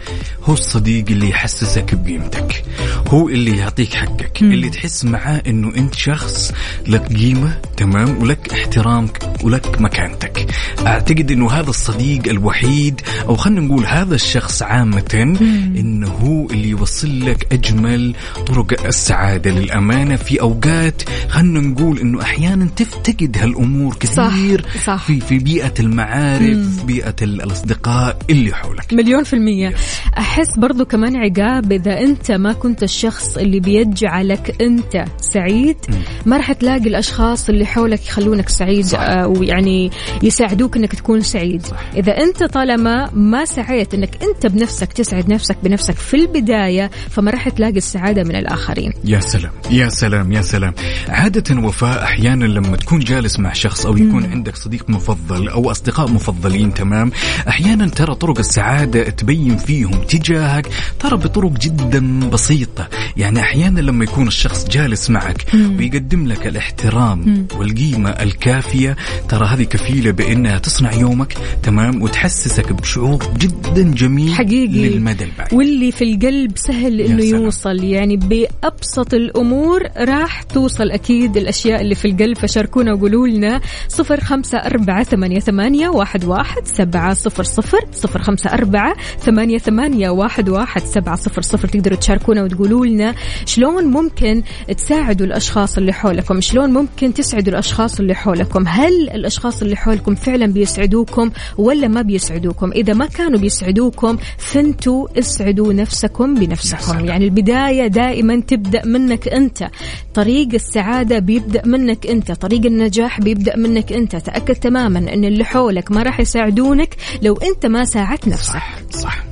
[0.43, 2.63] هو الصديق اللي يحسسك بقيمتك.
[3.07, 6.51] هو اللي يعطيك حقك اللي تحس معاه أنه أنت شخص
[6.87, 10.45] لك قيمة تمام ولك احترامك ولك مكانتك.
[10.79, 15.37] أعتقد أنه هذا الصديق الوحيد أو خلينا نقول هذا الشخص عامة
[15.79, 18.15] أنه هو اللي يوصل لك أجمل
[18.47, 25.05] طرق السعادة للأمانة في أوقات خلينا نقول أنه أحيانا تفتقد هالأمور كثير صح.
[25.05, 28.93] في في بيئة المعارف بيئة ال- الأصدقاء اللي حولك.
[28.93, 29.73] مليون في المية.
[30.17, 35.77] أحس برضو كمان عقاب إذا أنت ما كنت الشخص اللي بيجعلك أنت سعيد
[36.25, 38.99] ما راح تلاقي الأشخاص اللي حولك يخلونك سعيد صح.
[38.99, 39.91] آه، ويعني
[40.23, 41.65] يساعدوك أنك تكون سعيد.
[41.65, 41.77] صح.
[41.95, 47.49] إذا أنت طالما ما سعيت أنك أنت بنفسك تسعد نفسك بنفسك في البداية فما راح
[47.49, 48.93] تلاقي السعادة من الآخرين.
[49.03, 50.73] يا سلام يا سلام يا سلام.
[51.09, 56.11] عادة وفاء أحيانا لما تكون جالس مع شخص أو يكون عندك صديق مفضل أو أصدقاء
[56.11, 57.11] مفضلين تمام.
[57.47, 60.67] أحيانا ترى طرق السعادة تبين فيهم تجاهك
[60.99, 62.87] ترى بطرق جدا بسيطة.
[63.17, 68.95] يعني أحيانا لما يكون الشخص جالس معك ويقدم لك الاحترام والقيمة الكافية
[69.29, 74.89] ترى هذه كفيلة بأنها تصنع يومك تمام؟ وتحسسك بشعور جدا جميل حقيقي.
[74.89, 75.53] للمدى البعيد.
[75.53, 77.23] واللي في القلب سهل إنه.
[77.23, 77.83] يوصل.
[77.83, 82.37] يعني بأبسط الأمور راح توصل أكيد الأشياء اللي في القلب.
[82.37, 88.49] فشاركونا وقولوا لنا صفر خمسة أربعة ثمانية, ثمانية واحد, واحد سبعة صفر صفر صفر خمسة
[88.49, 91.67] أربعة ثمانية, ثمانية واحد, واحد سبعة صفر صفر.
[91.67, 93.15] تقدروا تشاركونا وتقولوا لنا
[93.45, 94.43] شلون ممكن
[94.77, 100.44] تساعدوا الأشخاص اللي حولكم؟ شلون ممكن تسعدوا الأشخاص اللي حولكم؟ هل الأشخاص اللي حولكم فعلا
[100.47, 107.05] بيسعدوكم ولا ما بيسعدوكم؟ إذا ما كانوا بيسعدوكم فانتوا اسعدوا نفسكم بنفسكم.
[107.05, 109.69] يعني البداية دائما تبدأ منك أنت.
[110.13, 112.31] طريق السعادة بيبدأ منك أنت.
[112.31, 114.15] طريق النجاح بيبدأ منك أنت.
[114.15, 118.61] تأكد تماما إن اللي حولك ما راح يساعدونك لو أنت ما ساعدت نفسك.
[118.91, 119.23] صح.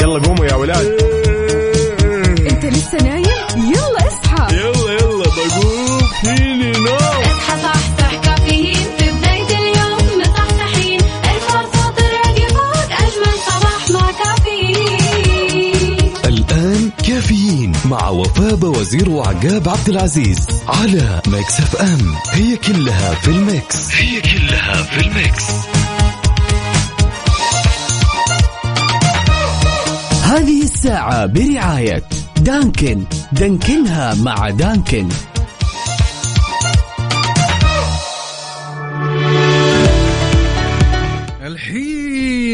[0.00, 1.13] يلا قوموا يا ولاد.
[6.24, 8.86] فيني نوم اصحى صحصح كافيين.
[8.98, 11.00] في بداية اليوم مصحصحين.
[11.00, 16.12] الفرصة تراقي فوق أجمل صباح مع كافيين.
[16.24, 22.14] الآن كافيين مع وفاء وزير وعقاب عبد العزيز على Mix FM.
[22.30, 23.94] هي كلها في ال mix.
[23.94, 25.44] هي كلها في ال mix.
[30.22, 32.02] هذه الساعة برعاية
[32.36, 33.04] دانكن.
[33.32, 35.08] دانكنها مع دانكن.
[41.54, 41.93] الحين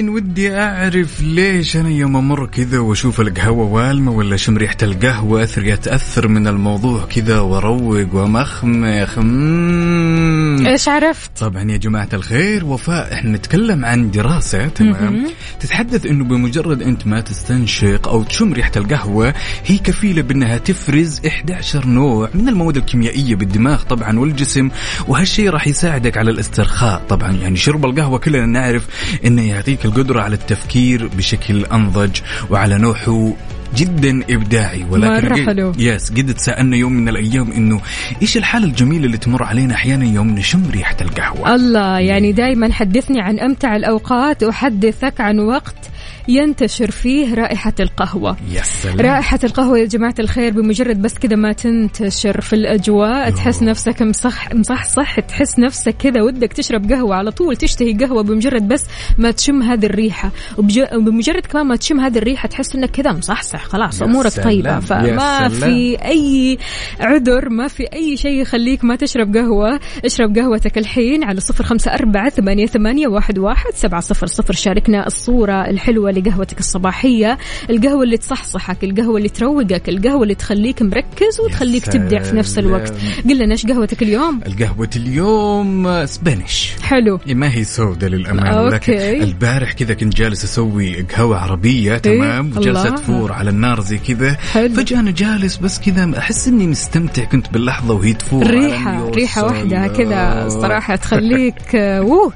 [0.09, 5.73] ودي أعرف ليش أنا يوم أمر كذا وأشوف القهوة والمة ولا اشم ريحة القهوة؟ أثر
[5.73, 10.67] اتاثر من الموضوع كذا وأروق ومخمخ مم.
[10.67, 15.27] إيش عرفت؟ طبعا يا جماعة الخير وفاء إحنا نتكلم عن دراسة تمام؟
[15.61, 19.35] تتحدث إنه بمجرد أنت ما تستنشق أو تشم ريحة القهوة
[19.67, 24.71] هي كفيلة بأنها تفرز 11 نوع من المواد الكيميائية بالدماغ طبعا والجسم
[25.09, 27.33] وهالشيء راح يساعدك على الاسترخاء طبعا.
[27.33, 28.87] يعني شرب القهوة كلنا نعرف
[29.25, 33.33] إنه يعطيك القدرة على التفكير بشكل أنضج وعلى نوحه
[33.77, 35.73] جدا إبداعي ولكن مرة حلو.
[35.79, 37.81] يس قد تسالنا يوم من الأيام إنه
[38.23, 43.21] إيش الحالة الجميلة اللي تمر علينا أحيانا يوم نشم ريحة القهوة الله يعني دائما حدثني
[43.21, 45.90] عن أمتع الأوقات أحدثك عن وقت
[46.31, 48.37] ينتشر فيه رائحة القهوة.
[48.53, 49.01] يا سلام.
[49.01, 54.55] رائحة القهوة يا جماعة الخير بمجرد بس كذا ما تنتشر في الأجواء تحس نفسك مصح
[54.55, 58.85] مصحصح تحس نفسك كذا ودك تشرب قهوة على طول تشتهي قهوة بمجرد بس
[59.19, 60.31] ما تشم هذه الريحة.
[60.59, 64.81] وبمجرد كمان ما تشم هذه الريحة تحس إنك كذا مصحصح خلاص أمورك سلام، طيبة.
[64.81, 65.49] فما.
[65.49, 66.59] في أي
[67.01, 69.81] عذر ما في أي شيء يخليك ما تشرب قهوة.
[70.05, 74.55] اشرب قهوتك الحين على صفر خمسة أربعة ثمانية, ثمانية واحد, واحد سبعة صفر صفر.
[74.55, 77.39] شاركنا الصورة الحلوة لقهوتك الصباحية
[77.71, 82.93] القهوة اللي تصحصحك القهوة اللي تروقك القهوة اللي تخليك مركز وتخليك تبدع في نفس الوقت
[83.29, 88.65] قل لنا إيش قهوتك اليوم القهوة اليوم آه، Spanish حلو ما هي سودة للأمانة okay.
[88.93, 92.91] ولكن البارح كذا كنت جالس أسوي قهوة عربية تمام وجالسة.
[92.91, 94.33] تفور على النار زي كذا.
[94.53, 99.11] فجأة أنا جالس بس كذا أحس إني مستمتع كنت باللحظة وهي تفور ريحة.
[99.11, 99.87] ريحة واحدة.
[99.87, 102.33] كذا صراحة تخليك آه، ووه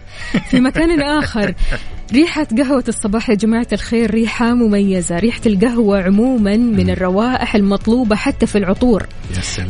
[0.51, 1.55] في مكان آخر
[2.13, 5.19] ريحة قهوة الصباح يا جماعة الخير ريحة مميزة.
[5.19, 9.07] ريحة القهوة عموما من الروائح المطلوبة حتى في العطور.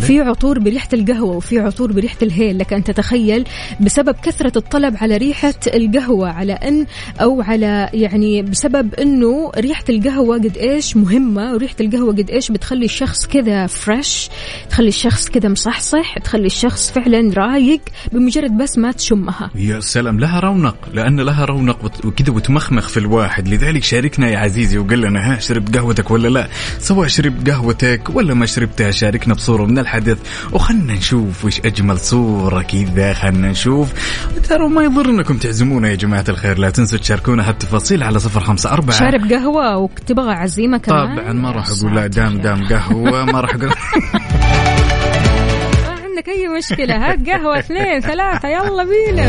[0.01, 2.59] في عطور بريحة القهوة وفي عطور بريحة الهيل.
[2.59, 3.45] لك أن تتخيل
[3.81, 6.87] بسبب كثرة الطلب على ريحة القهوة على أن
[7.21, 12.85] أو على يعني بسبب أنه ريحة القهوة قد إيش مهمة وريحة القهوة قد إيش بتخلي
[12.85, 14.29] الشخص كذا فريش
[14.71, 17.81] تخلي الشخص كذا مصحصح تخلي الشخص فعلا رايق
[18.13, 19.51] بمجرد بس ما تشمها.
[19.55, 23.49] يا سلام لها رونق لأن لها رونق وت- وكذا وتمخمخ في الواحد.
[23.49, 28.35] لذلك شاركنا يا عزيزي وقل لنا ها شربت قهوتك ولا لا؟ سواء شربت قهوتك ولا
[28.35, 30.19] ما شربتها شاركنا بصورة من الحدث
[30.53, 33.13] وخلنا نشوف وش أجمل صورة كذا.
[33.13, 33.89] خلنا نشوف.
[34.49, 36.59] ترى ما يضر إنكم تعزمونا يا جماعة الخير.
[36.59, 38.99] لا تنسوا تشاركونا هالتفاصيل على صفر خمسة أربعة.
[38.99, 43.55] شارب قهوة وتبغى عزيمة كمان؟ طبعا ما راح أقول لا دام دام قهوة ما راح
[43.55, 43.69] أقول.
[43.69, 43.75] ما
[46.05, 49.29] عندك أي مشكلة؟ هات قهوة اثنين ثلاثة يلا بينا.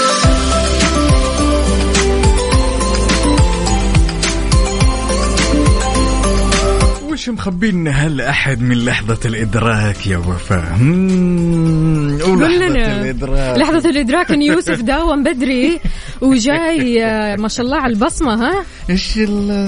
[7.21, 13.57] وش مخبينا هل احد من لحظة الإدراك يا وفاء؟ لنا الإدراك.
[13.57, 15.79] لحظة الإدراك إن يوسف داوم بدري
[16.21, 19.13] وجاي آه، ما شاء الله على البصمة ها؟ إيش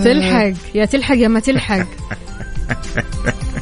[0.04, 1.88] تلحق يا تلحق يا ما تلحق.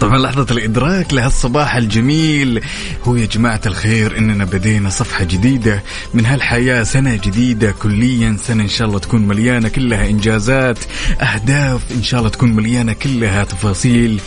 [0.00, 2.60] طبعا لحظة الإدراك لهالصباح الجميل.
[3.04, 5.82] هو يا جماعة الخير إننا بدينا صفحة جديدة
[6.14, 8.36] من هالحياة سنة جديدة كليا.
[8.46, 10.78] سنة إن شاء الله تكون مليانة كلها إنجازات
[11.20, 14.20] أهداف إن شاء الله تكون مليانة كلها تفاصيل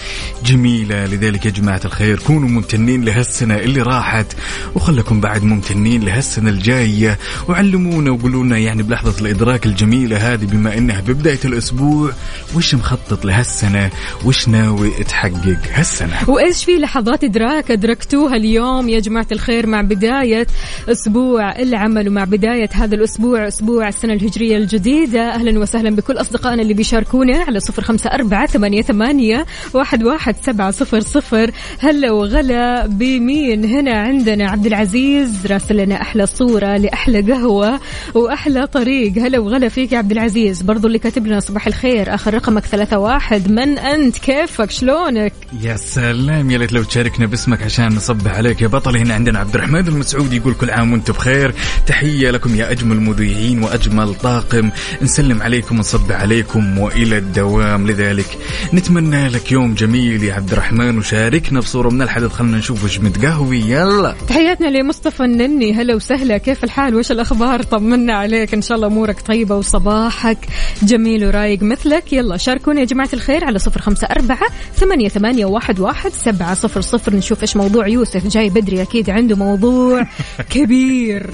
[0.45, 1.05] جميلة.
[1.05, 4.33] لذلك يا جماعة الخير كونوا ممتنين لهالسنة اللي راحت
[4.75, 7.19] وخلكم بعد ممتنين لهالسنة الجاية.
[7.47, 12.13] وعلمونا وقولوا لنا يعني بلحظة الإدراك الجميلة هذه بما إنها ببداية الأسبوع
[12.55, 13.89] وش مخطط لهالسنة؟
[14.23, 16.29] وش ناوي تحقق؟ هالسنة.
[16.29, 20.47] وإيش في لحظات إدراك أدركتوها اليوم يا جماعة الخير مع بداية
[20.89, 25.29] أسبوع العمل ومع بداية هذا الأسبوع أسبوع السنة الهجرية الجديدة.
[25.29, 30.71] أهلا وسهلا بكل أصدقائنا اللي بيشاركونا على صفر خمسة أربعة ثمانية, ثمانية واحد, واحد سبعة
[30.71, 31.51] صفر صفر.
[31.79, 37.79] هلا وغلا بمين؟ هنا عندنا عبد العزيز راسل لنا أحلى صورة لأحلى قهوة
[38.15, 39.17] وأحلى طريق.
[39.17, 40.61] هلا وغلا فيك يا عبد العزيز.
[40.61, 43.51] برضو اللي كاتب لنا صباح الخير آخر رقمك ثلاثة واحد.
[43.51, 45.30] من أنت؟ كيفك؟ شلونك؟
[45.61, 48.97] يا سلام يا ليت لو تشاركنا باسمك عشان نصبح عليك يا بطل.
[48.97, 51.53] هنا عندنا عبد الرحمن المسعودي يقول كل عام وأنتم بخير.
[51.87, 54.71] تحية لكم يا أجمل مذيعين وأجمل طاقم.
[55.01, 57.87] نسلم عليكم ونصبح عليكم وإلى الدوام.
[57.87, 58.37] لذلك
[58.73, 62.31] نتمنى لك يوم جميل يا عبد الرحمن وشاركنا بصورة من الحدث.
[62.31, 63.59] خلنا نشوف وش متقهوي.
[63.59, 64.15] يلا.
[64.27, 65.73] تحياتنا لمصطفى النني.
[65.73, 66.37] هلا وسهلا.
[66.37, 68.53] كيف الحال؟ وش الأخبار؟ طمنا عليك.
[68.53, 70.37] إن شاء الله أمورك طيبة وصباحك
[70.83, 72.13] جميل ورايق مثلك.
[72.13, 76.81] يلا شاركونا يا جماعة الخير على صفر خمسة أربعة ثمانية, ثمانية واحد, واحد سبعة صفر
[76.81, 77.15] صفر.
[77.15, 78.27] نشوف إيش موضوع يوسف.
[78.27, 80.07] جاي بدري أكيد عنده موضوع
[80.53, 81.29] كبير.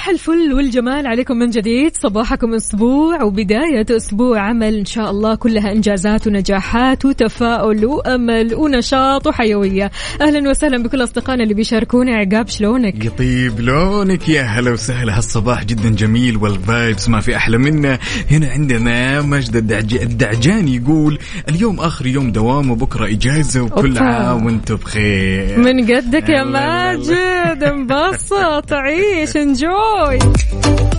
[0.00, 1.96] صباح الفل والجمال عليكم من جديد.
[1.96, 5.34] صباحكم أسبوع وبداية أسبوع عمل إن شاء الله.
[5.34, 9.90] كلها إنجازات ونجاحات وتفاؤل وأمل ونشاط وحيوية.
[10.20, 12.16] أهلا وسهلا بكل أصدقائنا اللي بيشاركونا.
[12.16, 15.16] عقاب شلونك؟ يطيب لونك؟ يا هلا وسهلا.
[15.18, 17.98] هالصباح جدا جميل والفايبس ما في أحلى منه.
[18.30, 19.94] هنا عندنا مجد الدعج...
[19.94, 23.98] الدعجان يقول اليوم آخر يوم دوام وبكرة إجازة وكل.
[23.98, 25.58] عام وأنتم بخير.
[25.58, 26.44] من قدك يا.
[26.44, 30.89] ماجد انبسط عيش انجوي ما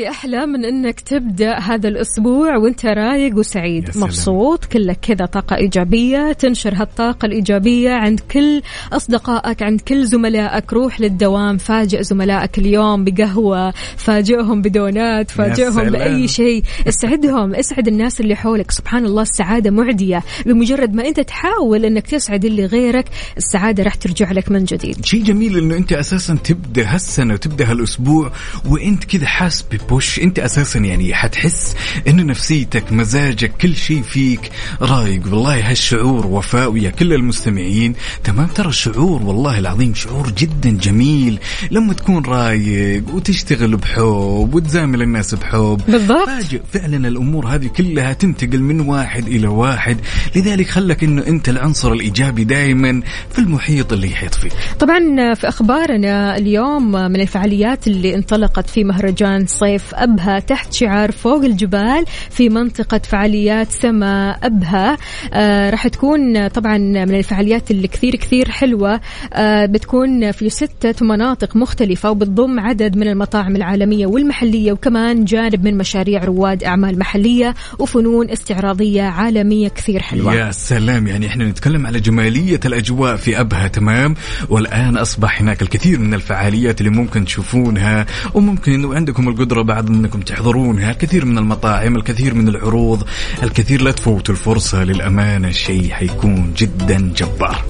[0.00, 3.90] في أحلى من إنك تبدأ هذا الأسبوع وإنت رايق وسعيد.
[3.96, 10.72] مبسوط كلك كذا طاقة إيجابية تنشر هالطاقة الإيجابية عند كل أصدقائك عند كل زملائك.
[10.72, 15.90] روح للدوام فاجئ زملائك اليوم بقهوة فاجئهم بدونات فاجئهم.
[15.90, 16.62] بأي شيء.
[16.88, 18.70] اسعدهم اسعد الناس اللي حولك.
[18.70, 20.22] سبحان الله السعادة معدية.
[20.46, 23.04] بمجرد ما إنت تحاول إنك تسعد اللي غيرك
[23.36, 25.04] السعادة راح ترجع لك من جديد.
[25.04, 28.32] شيء جميل إنه إنت أساسا تبدأ هالسنة وتبدأ هالأسبوع
[28.70, 31.76] وإنت كذا حاس ببوش انت أساسا يعني حتحس
[32.08, 34.50] انه نفسيتك مزاجك كل شيء فيك
[34.82, 35.22] رايق.
[35.26, 37.94] والله هالشعور وفاء ويا كل المستمعين.
[38.24, 41.38] تمام ترى شعور والله العظيم شعور جدا جميل.
[41.70, 45.80] لما تكون رايق وتشتغل بحب وتزامل الناس بحب.
[45.88, 46.28] بالضبط.
[46.72, 49.96] فعلا الأمور هذه كلها تنتقل من واحد إلى واحد.
[50.36, 54.52] لذلك خلك إنه أنت العنصر الإيجابي دائما في المحيط اللي يحيط فيك.
[54.80, 61.44] طبعا في أخبارنا اليوم من الفعاليات اللي انطلقت في مهرجان صيف أبها تحت شعار فوق
[61.44, 64.96] الجبال في منطقة فعاليات سما أبها.
[65.32, 69.00] آه راح تكون طبعا من الفعاليات اللي كثير كثير حلوة.
[69.32, 75.78] آه بتكون في ستة مناطق مختلفة وبتضم عدد من المطاعم العالمية والمحلية وكمان جانب من
[75.78, 80.34] مشاريع رواد أعمال محلية وفنون استعراضية عالمية كثير حلوة.
[80.34, 84.14] يا سلام يعني إحنا نتكلم على جمالية الأجواء في أبها تمام؟
[84.48, 90.20] والآن أصبح هناك الكثير من الفعاليات اللي ممكن تشوفونها وممكن أنه عندكم القدرة بعد أنكم
[90.20, 90.90] تحضرونها.
[90.90, 93.04] الكثير من المطاعم الكثير من العروض
[93.42, 95.48] الكثير لا تفوتوا الفرصة للأمانة.
[95.48, 97.64] الشيء حيكون جدا جبار.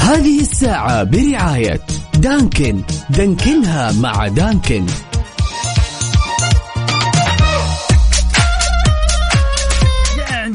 [0.00, 1.80] هذه الساعة برعاية
[2.14, 2.80] دانكن.
[3.10, 4.86] دانكنها مع دانكن.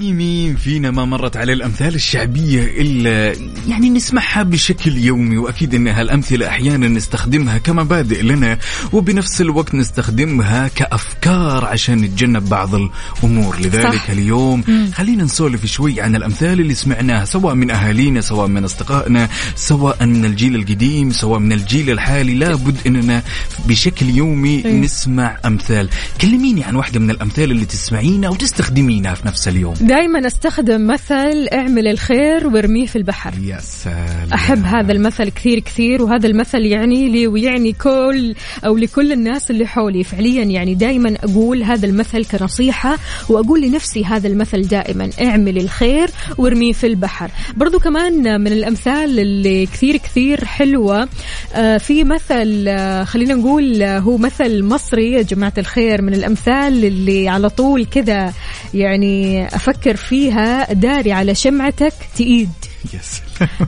[0.05, 3.35] في مين فينا ما مرت على الأمثال الشعبية إلا
[3.67, 8.57] يعني نسمعها بشكل يومي وأكيد إن هالأمثلة أحيانا نستخدمها كمبادئ لنا
[8.93, 13.59] وبنفس الوقت نستخدمها كأفكار عشان نتجنب بعض الأمور.
[13.59, 14.09] لذلك صح.
[14.09, 14.63] اليوم
[14.93, 20.25] خلينا نسولف شوي عن الأمثال اللي سمعناها سواء من أهالينا سواء من أصدقائنا سواء من
[20.25, 22.33] الجيل القديم سواء من الجيل الحالي.
[22.33, 23.23] لابد إننا
[23.67, 24.81] بشكل يومي إيه.
[24.81, 25.89] نسمع أمثال.
[26.21, 29.73] كلميني عن واحدة من الأمثال اللي تسمعينها وتستخدمينها في نفس اليوم.
[29.95, 33.34] دائما أستخدم مثل اعمل الخير وارميه في البحر.
[33.43, 34.34] يا سلام.
[34.34, 39.67] أحب هذا المثل كثير كثير وهذا المثل يعني لي ويعني كل أو لكل الناس اللي
[39.67, 40.03] حولي.
[40.03, 42.97] فعليا يعني دائما أقول هذا المثل كنصيحة
[43.29, 45.10] وأقول لنفسي هذا المثل دائما.
[45.21, 47.31] اعمل الخير وارميه في البحر.
[47.58, 51.08] برضو كمان من الأمثال اللي كثير كثير حلوة
[51.56, 56.85] آه، في مثل آه، خلينا نقول آه، هو مثل مصري يا جماعة الخير من الأمثال
[56.85, 58.33] اللي على طول كذا
[58.73, 62.50] يعني أفكر فيها داري على شمعتك تئيد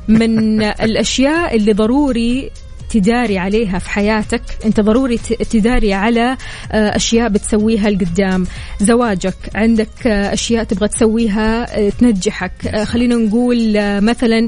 [0.07, 2.51] من الأشياء اللي ضروري
[2.89, 5.17] تداري عليها في حياتك أنت ضروري
[5.51, 6.37] تداري على
[6.71, 8.45] آه، أشياء بتسويها لقدام
[8.79, 12.83] زواجك عندك آه، أشياء تبغى تسويها آه، تنجحك.
[12.83, 14.47] خلينا نقول مثلا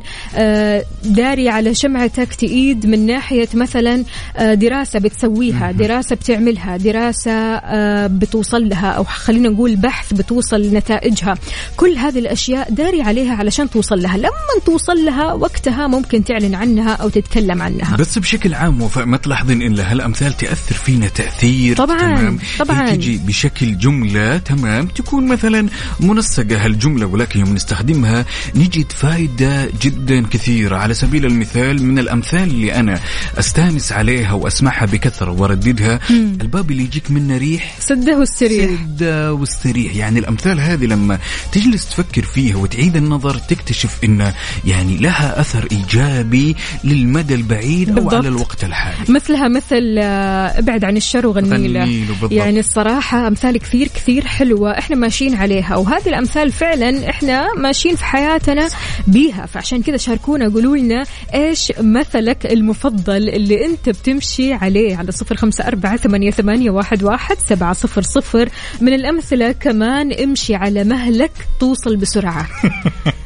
[1.03, 4.03] داري على شمعتك تأيد من ناحية مثلا
[4.39, 11.35] دراسة بتسويها دراسة بتعملها دراسة آه، بتوصل لها أو خلينا نقول بحث بتوصل لنتائجها.
[11.77, 14.17] كل هذه الأشياء داري عليها علشان توصل لها.
[14.17, 17.97] لما توصل لها وقتها ممكن تعلن عنها أو تتكلم عنها.
[17.97, 22.89] بس بشكل عام وفاء ما تلاحظين إن هالأمثال تأثر فينا تأثير؟ طبعاً، تمام؟ طبعاً.
[22.89, 25.67] هي تجي بشكل جملة تمام؟ تكون مثلا
[25.99, 28.25] منسقة هالجملة ولكن يوم نستخدمها
[28.55, 30.77] نجد فائده جدا كثيرة.
[30.77, 32.99] على سبيل المثال من الأمثال اللي أنا
[33.39, 35.99] أستانس عليها وأسمعها بكثرة وأرددها
[36.41, 37.75] الباب اللي يجيك منه ريح.
[37.79, 39.03] سده واستريح سد
[39.39, 41.19] واستريح يعني الأمثال هذه لما
[41.51, 44.33] تجلس تفكر فيها وتعيد النظر تكتشف ان
[44.65, 48.35] يعني لها أثر إيجابي للمدى البعيد أو بالضبط.
[48.35, 49.13] على الوقت الحالي.
[49.13, 52.07] مثلها مثل آه، ابعد عن الشر وغني غني له.
[52.31, 55.75] يعني الصراحة أمثال كثير كثير حلوة إحنا ماشيين عليها.
[55.75, 58.69] وهذه الأمثال فعلا إحنا ماشيين في حياتنا
[59.07, 59.45] بيها.
[59.45, 61.03] فعشان كذا شاركونا قولوا لنا
[61.33, 64.95] إيش مثلك المفضل اللي أنت بتمشي عليه.
[64.97, 68.49] على صفر خمسة أربعة ثمانية, ثمانية واحد, واحد سبعة صفر صفر.
[68.81, 72.47] من الأمثلة كمان امشي على مهلك توصل بسرعة.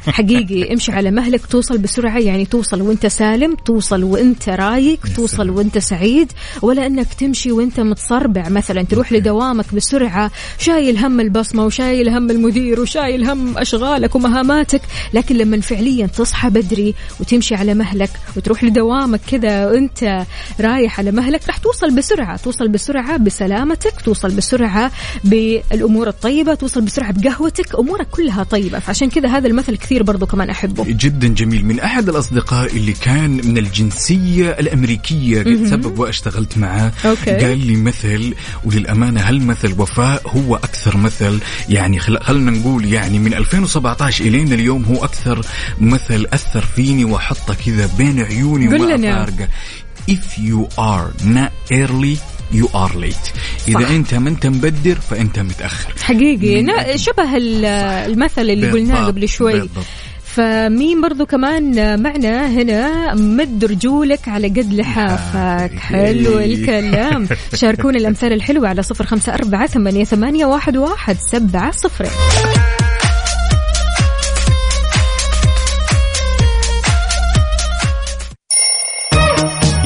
[0.06, 4.83] حقيقي امشي على مهلك توصل بسرعة يعني توصل وأنت سالم توصل وأنت رايق
[5.16, 6.32] توصل وانت سعيد
[6.62, 8.48] ولا إنك تمشي وانت متصربع.
[8.48, 14.80] مثلا تروح لدوامك بسرعة شايل هم البصمة وشايل هم المدير وشايل هم أشغالك ومهاماتك
[15.14, 20.24] لكن لما فعليا تصحى بدري وتمشي على مهلك وتروح لدوامك كذا وانت
[20.60, 22.36] رايح على مهلك راح توصل بسرعة.
[22.36, 24.90] توصل بسرعة بسلامتك توصل بسرعة
[25.24, 27.74] بالأمور الطيبة توصل بسرعة بقهوتك.
[27.78, 28.78] أمورك كلها طيبة.
[28.78, 30.84] فعشان كذا هذا المثل كثير برضو كمان أحبه.
[30.88, 31.66] جدا جميل.
[31.66, 37.30] من أحد الأصدقاء اللي كان من الجنسية الامريكيه قد سبب واشتغلت معاه أوكي.
[37.30, 42.18] قال لي مثل وللأمانة هالمثل وفاء هو أكثر مثل يعني خل...
[42.18, 45.40] خلنا نقول يعني من 2017 إلين اليوم هو أكثر
[45.80, 49.24] مثل أثر فيني وحطه كذا بين عيوني وما.
[49.24, 49.48] فارقه
[50.10, 52.18] if you are not early
[52.52, 53.30] you are late
[53.68, 53.90] إذا صح.
[53.90, 56.62] أنت ما أنت مبدر فأنت متأخر حقيقي
[56.98, 57.64] شبه ال-
[58.12, 59.84] المثل اللي قلناه قبل شوي بالضبط.
[60.34, 65.78] فمين برضو كمان معنا هنا مد رجولك على قد لحافك.
[65.78, 67.28] حلو الكلام.
[67.54, 72.06] شاركونا الأمثال الحلوة على صفر خمسة أربعة ثمانية, ثمانية واحد, واحد سبعة صفر.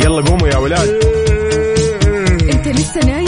[0.04, 0.88] يلا قوموا يا ولاد.
[2.52, 3.27] أنت لسه نايم؟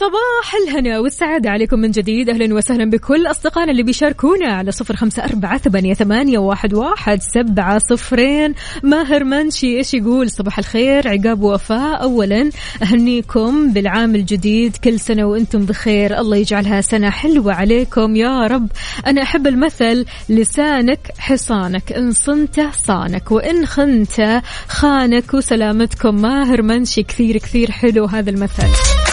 [0.00, 2.30] صباح الهنا والسعادة عليكم من جديد.
[2.30, 7.78] أهلا وسهلا بكل أصدقائنا اللي بيشاركونا على صفر خمسة أربعة ثمانية, ثمانية واحد, واحد سبعة
[7.78, 8.54] صفرين.
[8.82, 12.50] ماهر منشي إيش يقول؟ صباح الخير عقاب وفاء أولا
[12.82, 14.76] أهنيكم بالعام الجديد.
[14.76, 16.18] كل سنة وأنتم بخير.
[16.18, 18.16] الله يجعلها سنة حلوة عليكم.
[18.16, 18.68] يا رب
[19.06, 25.34] أنا أحب المثل لسانك حصانك إن صنته صانك وإن خنته خانك.
[25.34, 26.14] وسلامتكم.
[26.14, 29.09] ماهر منشي كثير كثير حلو هذا المثل.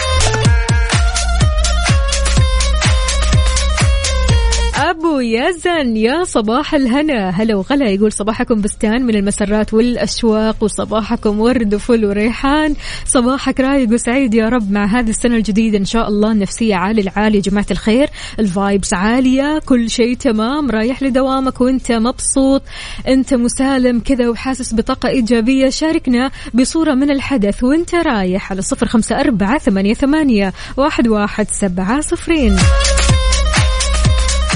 [5.18, 7.30] ابو يزن يا صباح الهنا.
[7.30, 12.74] هلا وغلا يقول صباحكم بستان من المسرات والأشواق وصباحكم ورد وفل وريحان.
[13.06, 15.78] صباحك رايق وسعيد يا رب مع هذه السنة الجديدة.
[15.78, 18.08] إن شاء الله النفسيه عالي العالي يا جماعة الخير.
[18.38, 20.70] الفايبس عالية كل شيء تمام.
[20.70, 22.62] رايح لدوامك وإنت مبسوط.
[23.08, 25.68] إنت مسالم كذا وحاسس بطاقة إيجابية.
[25.68, 32.00] شاركنا بصورة من الحدث وإنت رايح على صفر خمسة أربعة ثمانية ثمانية واحد واحد سبعة
[32.00, 32.56] صفرين.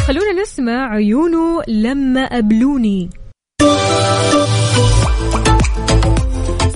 [0.06, 3.10] خلونا نسمع عيونه لما قابلوني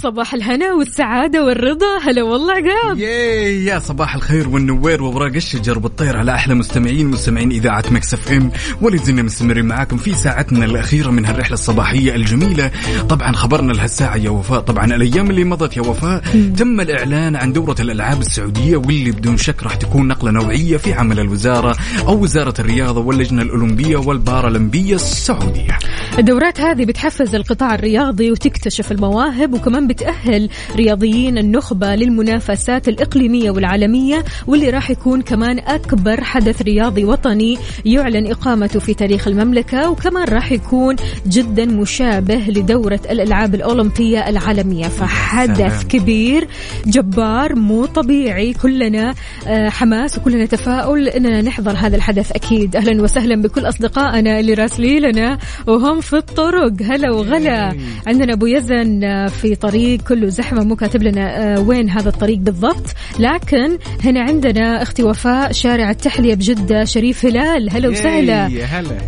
[0.02, 1.98] صباح الهنا والسعادة والرضا.
[2.02, 2.98] هلا والله عقاب.
[2.98, 6.16] ياي يا صباح الخير والنوير ووراق الشجر بالطير.
[6.16, 8.50] على أحلى مستمعين مستمعين إذاعة Mix FM.
[8.80, 12.70] ولا زلنا مستمرين معاكم في ساعتنا الأخيرة من هالرحلة الصباحية الجميلة.
[13.08, 14.60] طبعا خبرنا لهالساعة يا وفاء.
[14.60, 16.22] طبعا الأيام اللي مضت يا وفاء.
[16.56, 21.20] تم الإعلان عن دورة الألعاب السعودية واللي بدون شك راح تكون نقلة نوعية في عمل
[21.20, 21.76] الوزارة
[22.06, 25.78] أو وزارة الرياضة واللجنة الأولمبية والبارالمبيه السعودية.
[26.18, 34.70] الدورات هذه بتحفز القطاع الرياضي وتكتشف المواهب وكمان بتأهل رياضيين النخبة للمنافسات الإقليمية والعالمية واللي
[34.70, 40.96] راح يكون كمان أكبر حدث رياضي وطني يعلن إقامته في تاريخ المملكة وكمان راح يكون
[41.26, 44.88] جدا مشابه لدورة الألعاب الأولمبية العالمية.
[44.88, 45.88] فحدث سلام.
[45.88, 46.48] كبير
[46.86, 48.52] جبار مو طبيعي.
[48.52, 49.14] كلنا
[49.46, 52.76] آه، حماس وكلنا تفاؤل إننا نحضر هذا الحدث أكيد.
[52.76, 56.72] أهلا وسهلا بكل أصدقائنا اللي راسلين لنا وهم في الطرق.
[56.82, 57.76] هلا وغلا.
[58.06, 59.75] عندنا أبو يزن آه، في طريق
[60.08, 62.86] كله زحمة مو كاتب لنا آه، وين هذا الطريق بالضبط.
[63.18, 67.70] لكن هنا عندنا أختي وفاء شارع التحلية بجدة شريف هلال.
[67.70, 68.50] هلا وسهلا.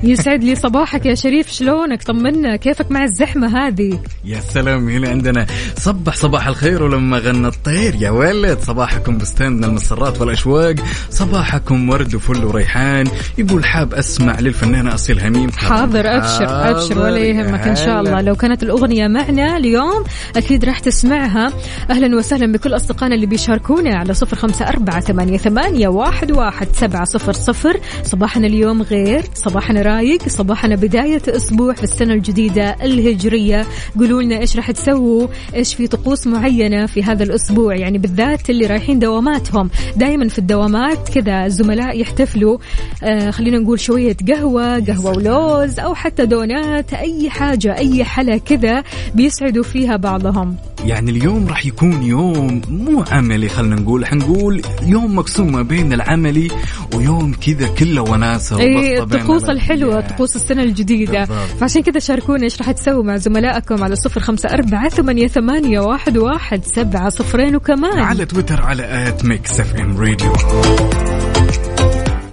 [0.03, 1.53] يسعد لي صباحك يا شريف.
[1.53, 2.57] شلونك؟ طمنا.
[2.57, 5.47] كيفك مع الزحمة هذه؟ يا سلام هنا عندنا
[5.77, 8.59] صبح صباح الخير ولما غنى الطير يا ولد.
[8.59, 10.75] صباحكم بستان من المسرات والأشواق.
[11.11, 13.07] صباحكم ورد وفل وريحان.
[13.39, 15.51] يقول حاب أسمع للفنانه أصيل هميم.
[15.51, 18.01] حاضر أبشر أبشر ولا يهمك إن شاء.
[18.01, 18.21] الله.
[18.21, 20.05] لو كانت الأغنية معنا اليوم
[20.37, 21.53] أكيد راح تسمعها.
[21.91, 27.05] أهلا وسهلا بكل أصدقائنا اللي بيشاركونا على صفر خمسة أربعة ثمانية, ثمانية واحد, واحد سبعة
[27.05, 27.81] صفر صفر.
[28.03, 33.67] صباحنا اليوم غير صباحنا رايق صباحنا بداية أسبوع في السنة الجديدة الهجرية.
[33.99, 38.67] قولوا لنا إيش راح تسووا إيش في طقوس معينة في هذا الأسبوع؟ يعني بالذات اللي
[38.67, 39.71] رايحين دواماتهم.
[39.97, 42.59] دائما في الدوامات كذا الزملاء يحتفلوا.
[43.03, 48.83] آه خلينا نقول شوية قهوة قهوة ولوز أو حتى دونات أي حاجة أي حلا كذا
[49.15, 50.48] بيسعدوا فيها بعضهم.
[50.85, 54.07] يعني اليوم راح يكون يوم مو عملي خلينا نقول.
[54.07, 56.49] حنقول يوم مقسوم ما بين العملي
[56.95, 60.01] ويوم كذا كله وناسة اي الطقوس ال- الحلوة.
[60.01, 61.19] طقوس السنة الجديدة.
[61.19, 61.59] بالضبط.
[61.61, 66.19] فعشان كذا شاركونا إيش راح تسووا مع زملائكم على صفر خمسة أربعة ثمانية, ثمانية واحد,
[66.19, 67.99] واحد سبعة صفرين وكمان.
[67.99, 70.33] على تويتر على at Mix FM Radio.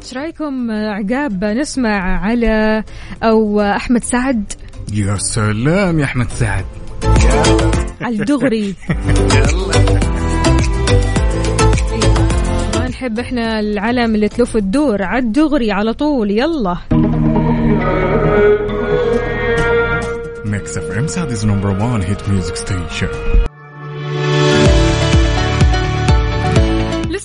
[0.03, 2.83] إيش رأيكم عقاب نسمع على
[3.23, 4.53] أو أحمد سعد؟
[4.93, 6.65] يا سلام يا أحمد سعد.
[8.01, 8.75] على الدغري.
[12.75, 15.03] ما نحب إحنا العلم اللي تلف الدور.
[15.03, 16.31] على الدغري على طول.
[16.31, 16.77] يلا.
[20.45, 23.07] Mix FM Saudi's number 1 hit music station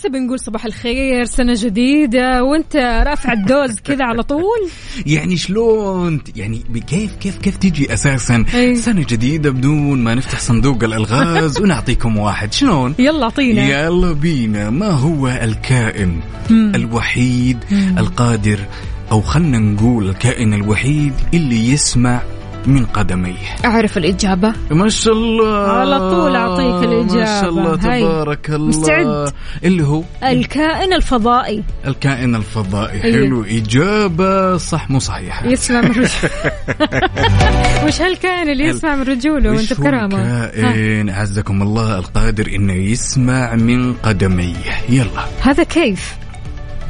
[0.01, 2.77] لسه بنقول صباح الخير سنة جديدة وانت
[3.07, 4.69] رافع ال dose كذا على طول؟
[5.07, 8.77] يعني شلون؟ يعني كيف كيف كيف تجي أساسا أي.
[8.77, 13.69] سنة جديدة بدون ما نفتح صندوق الألغاز ونعطيكم واحد شلون؟ يلا أعطينا.
[13.69, 14.71] يلا بينا.
[14.71, 16.21] ما هو الكائن
[16.51, 17.59] الوحيد
[17.99, 18.61] القادر
[19.13, 22.23] أو خلنا نقول الكائن الوحيد اللي يسمع
[22.67, 23.37] من قدميه.
[23.65, 24.53] أعرف الإجابة.
[24.71, 25.69] ما شاء الله.
[25.69, 27.21] على طول أعطيك الإجابة.
[27.21, 28.01] ما شاء الله هاي.
[28.03, 28.69] تبارك الله.
[28.69, 29.33] مستعد؟
[29.65, 31.65] اللي هو؟ الكائن الفضائي.
[31.87, 33.05] الكائن الفضائي.
[33.05, 33.27] أيوه.
[33.27, 33.45] حلو.
[33.45, 35.47] إجابة صح مو صحيحة.
[35.47, 36.09] يسمع من رجوله.
[37.87, 40.19] وش هالكائن اللي يسمع من رجوله وانت بكرامة.
[40.19, 44.57] الكائن؟ عزكم الله القادر إنه يسمع من قدميه.
[44.89, 45.25] يلا.
[45.41, 46.15] هذا كيف؟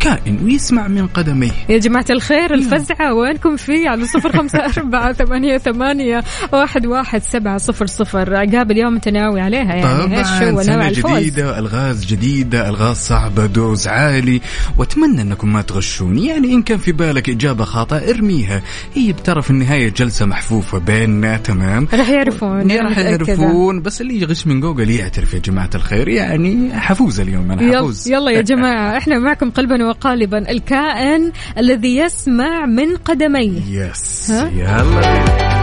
[0.01, 1.51] كائن ويسمع من قدميه.
[1.69, 7.59] يا جماعة الخير الفزعة وينكم فيه على صفر خمسة أربعة ثمانية, ثمانية واحد, واحد سبعة
[7.59, 8.37] صفر صفر.
[8.37, 14.41] عقاب اليوم أنت ناوي عليها يعني طبعا سنة جديدة ألغاز جديدة ألغاز صعبة دوز عالي.
[14.77, 16.19] وأتمنى أنكم ما تغشون.
[16.19, 18.63] يعني إن كان في بالك إجابة خاطئة ارميها.
[18.95, 23.11] هي بترى في النهاية جلسة محفوفة بيننا تمام؟ راح يعرفون راح متأكدة.
[23.11, 23.83] يعرفون.
[23.83, 26.09] بس اللي يغش من جوجل يعترف يا جماعة الخير.
[26.09, 28.09] يعني حفوز اليوم أنا حفوز.
[28.09, 33.61] يلا يا جماعة إحنا معكم قلبا وقالبا الكائن الذي يسمع من قدميه.
[33.87, 35.60] yes؟ يلا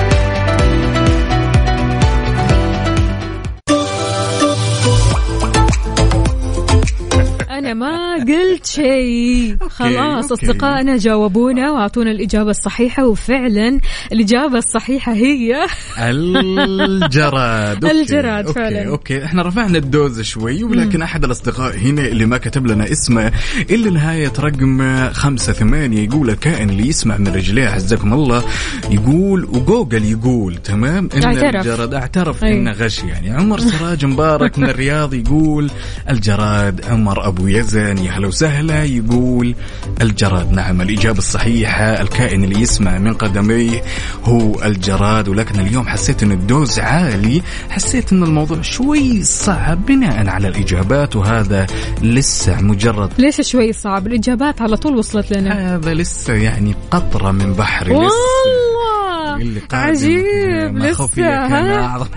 [7.57, 10.43] أنا ما قلت شيء خلاص okay.
[10.45, 13.79] أصدقائنا جاوبونا وأعطونا الإجابة الصحيحة وفعلا
[14.11, 15.55] الإجابة الصحيحة هي
[16.77, 18.01] الجراد okay.
[18.01, 18.59] الجراد okay.
[18.59, 18.87] فعلاً.
[18.87, 23.31] okay إحنا رفعنا ال dose شوي ولكن أحد الأصدقاء هنا اللي ما كتب لنا اسمه
[23.69, 28.43] اللي نهاية رقم خمسة ثمانية يقول الكائن اللي يسمع من رجليه عزكم الله
[28.91, 31.55] يقول وجوجل يقول تمام إن اعترف.
[31.67, 32.43] الجراد اعترف.
[32.43, 35.69] إنه غش يعني عمر سراج مبارك من الرياض يقول
[36.09, 39.55] الجراد عمر أبو يزن يا هلا وسهلا يقول
[40.01, 40.51] الجراد.
[40.51, 43.81] نعم الإجابة الصحيحة الكائن اللي يسمع من قدميه
[44.23, 47.41] هو الجراد ولكن اليوم حسيت إن الدوز عالي.
[47.69, 51.67] حسيت إن الموضوع شوي صعب بناء على الإجابات وهذا
[52.01, 55.75] لسه مجرد ليش شوي صعب؟ الإجابات على طول وصلت لنا.
[55.75, 57.99] هذا لسه يعني قطرة من بحري لسه.
[57.99, 59.41] والله!
[59.41, 59.89] اللي قادم.
[59.89, 62.07] عجيب لسه.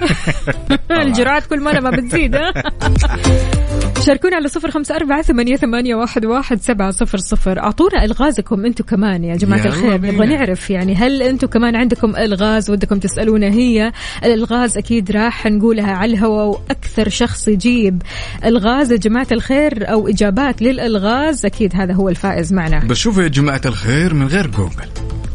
[1.03, 2.37] الجرعات كل مرة ما بتزيد؟
[4.01, 7.59] شاركونا على صفر خمسة أربعة ثمانية, ثمانية واحد, واحد سبعة صفر صفر.
[7.59, 9.95] أعطونا ألغازكم أنتم كمان يا جماعة الخير.
[9.95, 13.93] نبغى نعرف يعني هل أنتم كمان عندكم ألغاز ودكم تسألونا هي.
[14.25, 18.03] الألغاز أكيد راح نقولها على الهواء وأكثر شخص يجيب
[18.45, 18.93] ألغاز.
[18.93, 22.85] يا جماعة الخير أو إجابات للألغاز أكيد هذا هو الفائز معنا.
[22.85, 24.89] بس شوفوا يا جماعة الخير من غير جوجل.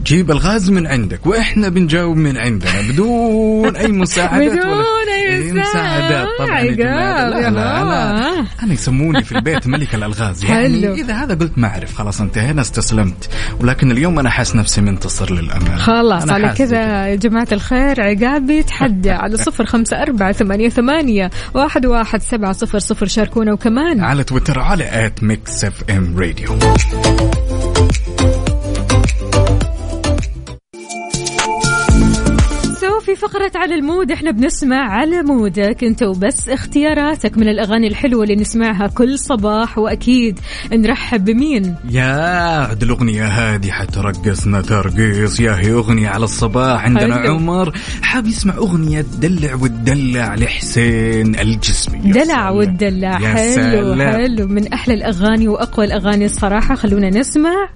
[0.05, 6.27] جيب الغاز من عندك وإحنا بنجاوب من عندنا بدون أي مساعدات بدون أي إيه، مساعدات.
[6.39, 7.21] طبعا يا جماعة.
[7.21, 10.43] عقاب، لا لا أنا يسموني في البيت ملك الألغاز.
[10.43, 10.93] يعني.
[10.93, 13.29] إذا هذا قلت ما أعرف خلاص انتهينا استسلمت.
[13.59, 15.77] ولكن اليوم أنا حاس نفسي منتصر للأمانة.
[15.77, 21.29] خلاص على حاسس كذا يا جماعة الخير عقاب بيتحدى على صفر خمسة أربعة ثمانية, ثمانية
[21.53, 23.53] واحد, واحد سبعة صفر صفر شاركونا.
[23.53, 26.59] وكمان على تويتر على at Mix FM Radio
[33.15, 37.87] في فقرة على ال mood إحنا بنسمع على mood ك أنت وبس اختياراتك من الأغاني
[37.87, 40.39] الحلوة اللي نسمعها كل صباح وأكيد
[40.73, 47.35] نرحب بمين؟ يا عد الأغنية هذه حترقصنا ترقيص يا هي أغنية على الصباح عندنا حلو.
[47.35, 47.73] عمر.
[48.01, 52.11] حاب يسمع أغنية تدلع وتدلع لحسين الجسمي.
[52.11, 52.49] دلع.
[52.49, 54.11] والدلع حلو سلام.
[54.11, 54.47] حلو.
[54.47, 56.75] من أحلى الأغاني وأقوى الأغاني الصراحة.
[56.75, 57.69] خلونا نسمع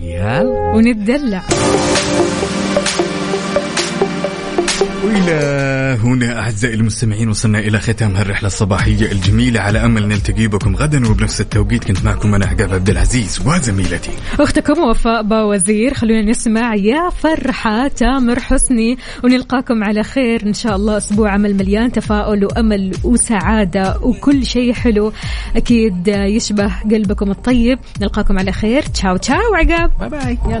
[0.00, 1.42] يلا ونتدلع.
[5.26, 9.60] وإلى هنا أعزائي المستمعين وصلنا إلى ختام هالرحلة الصباحية الجميلة.
[9.60, 14.10] على أمل نلتقي بكم غدا وبنفس التوقيت كنت معكم أنا عقاب عبد العزيز وزميلتي.
[14.40, 15.94] أختكم وفاء باوزير.
[15.94, 20.96] خلونا نسمع يا فرحة تامر حسني ونلقاكم على خير إن شاء الله.
[20.96, 25.12] أسبوع عمل مليان تفاؤل وأمل وسعادة وكل شيء حلو.
[25.56, 27.78] أكيد يشبه قلبكم الطيب.
[28.00, 28.82] نلقاكم على خير.
[28.82, 29.90] تشاو تشاو عقاب.
[30.00, 30.38] bye bye.
[30.46, 30.54] يلا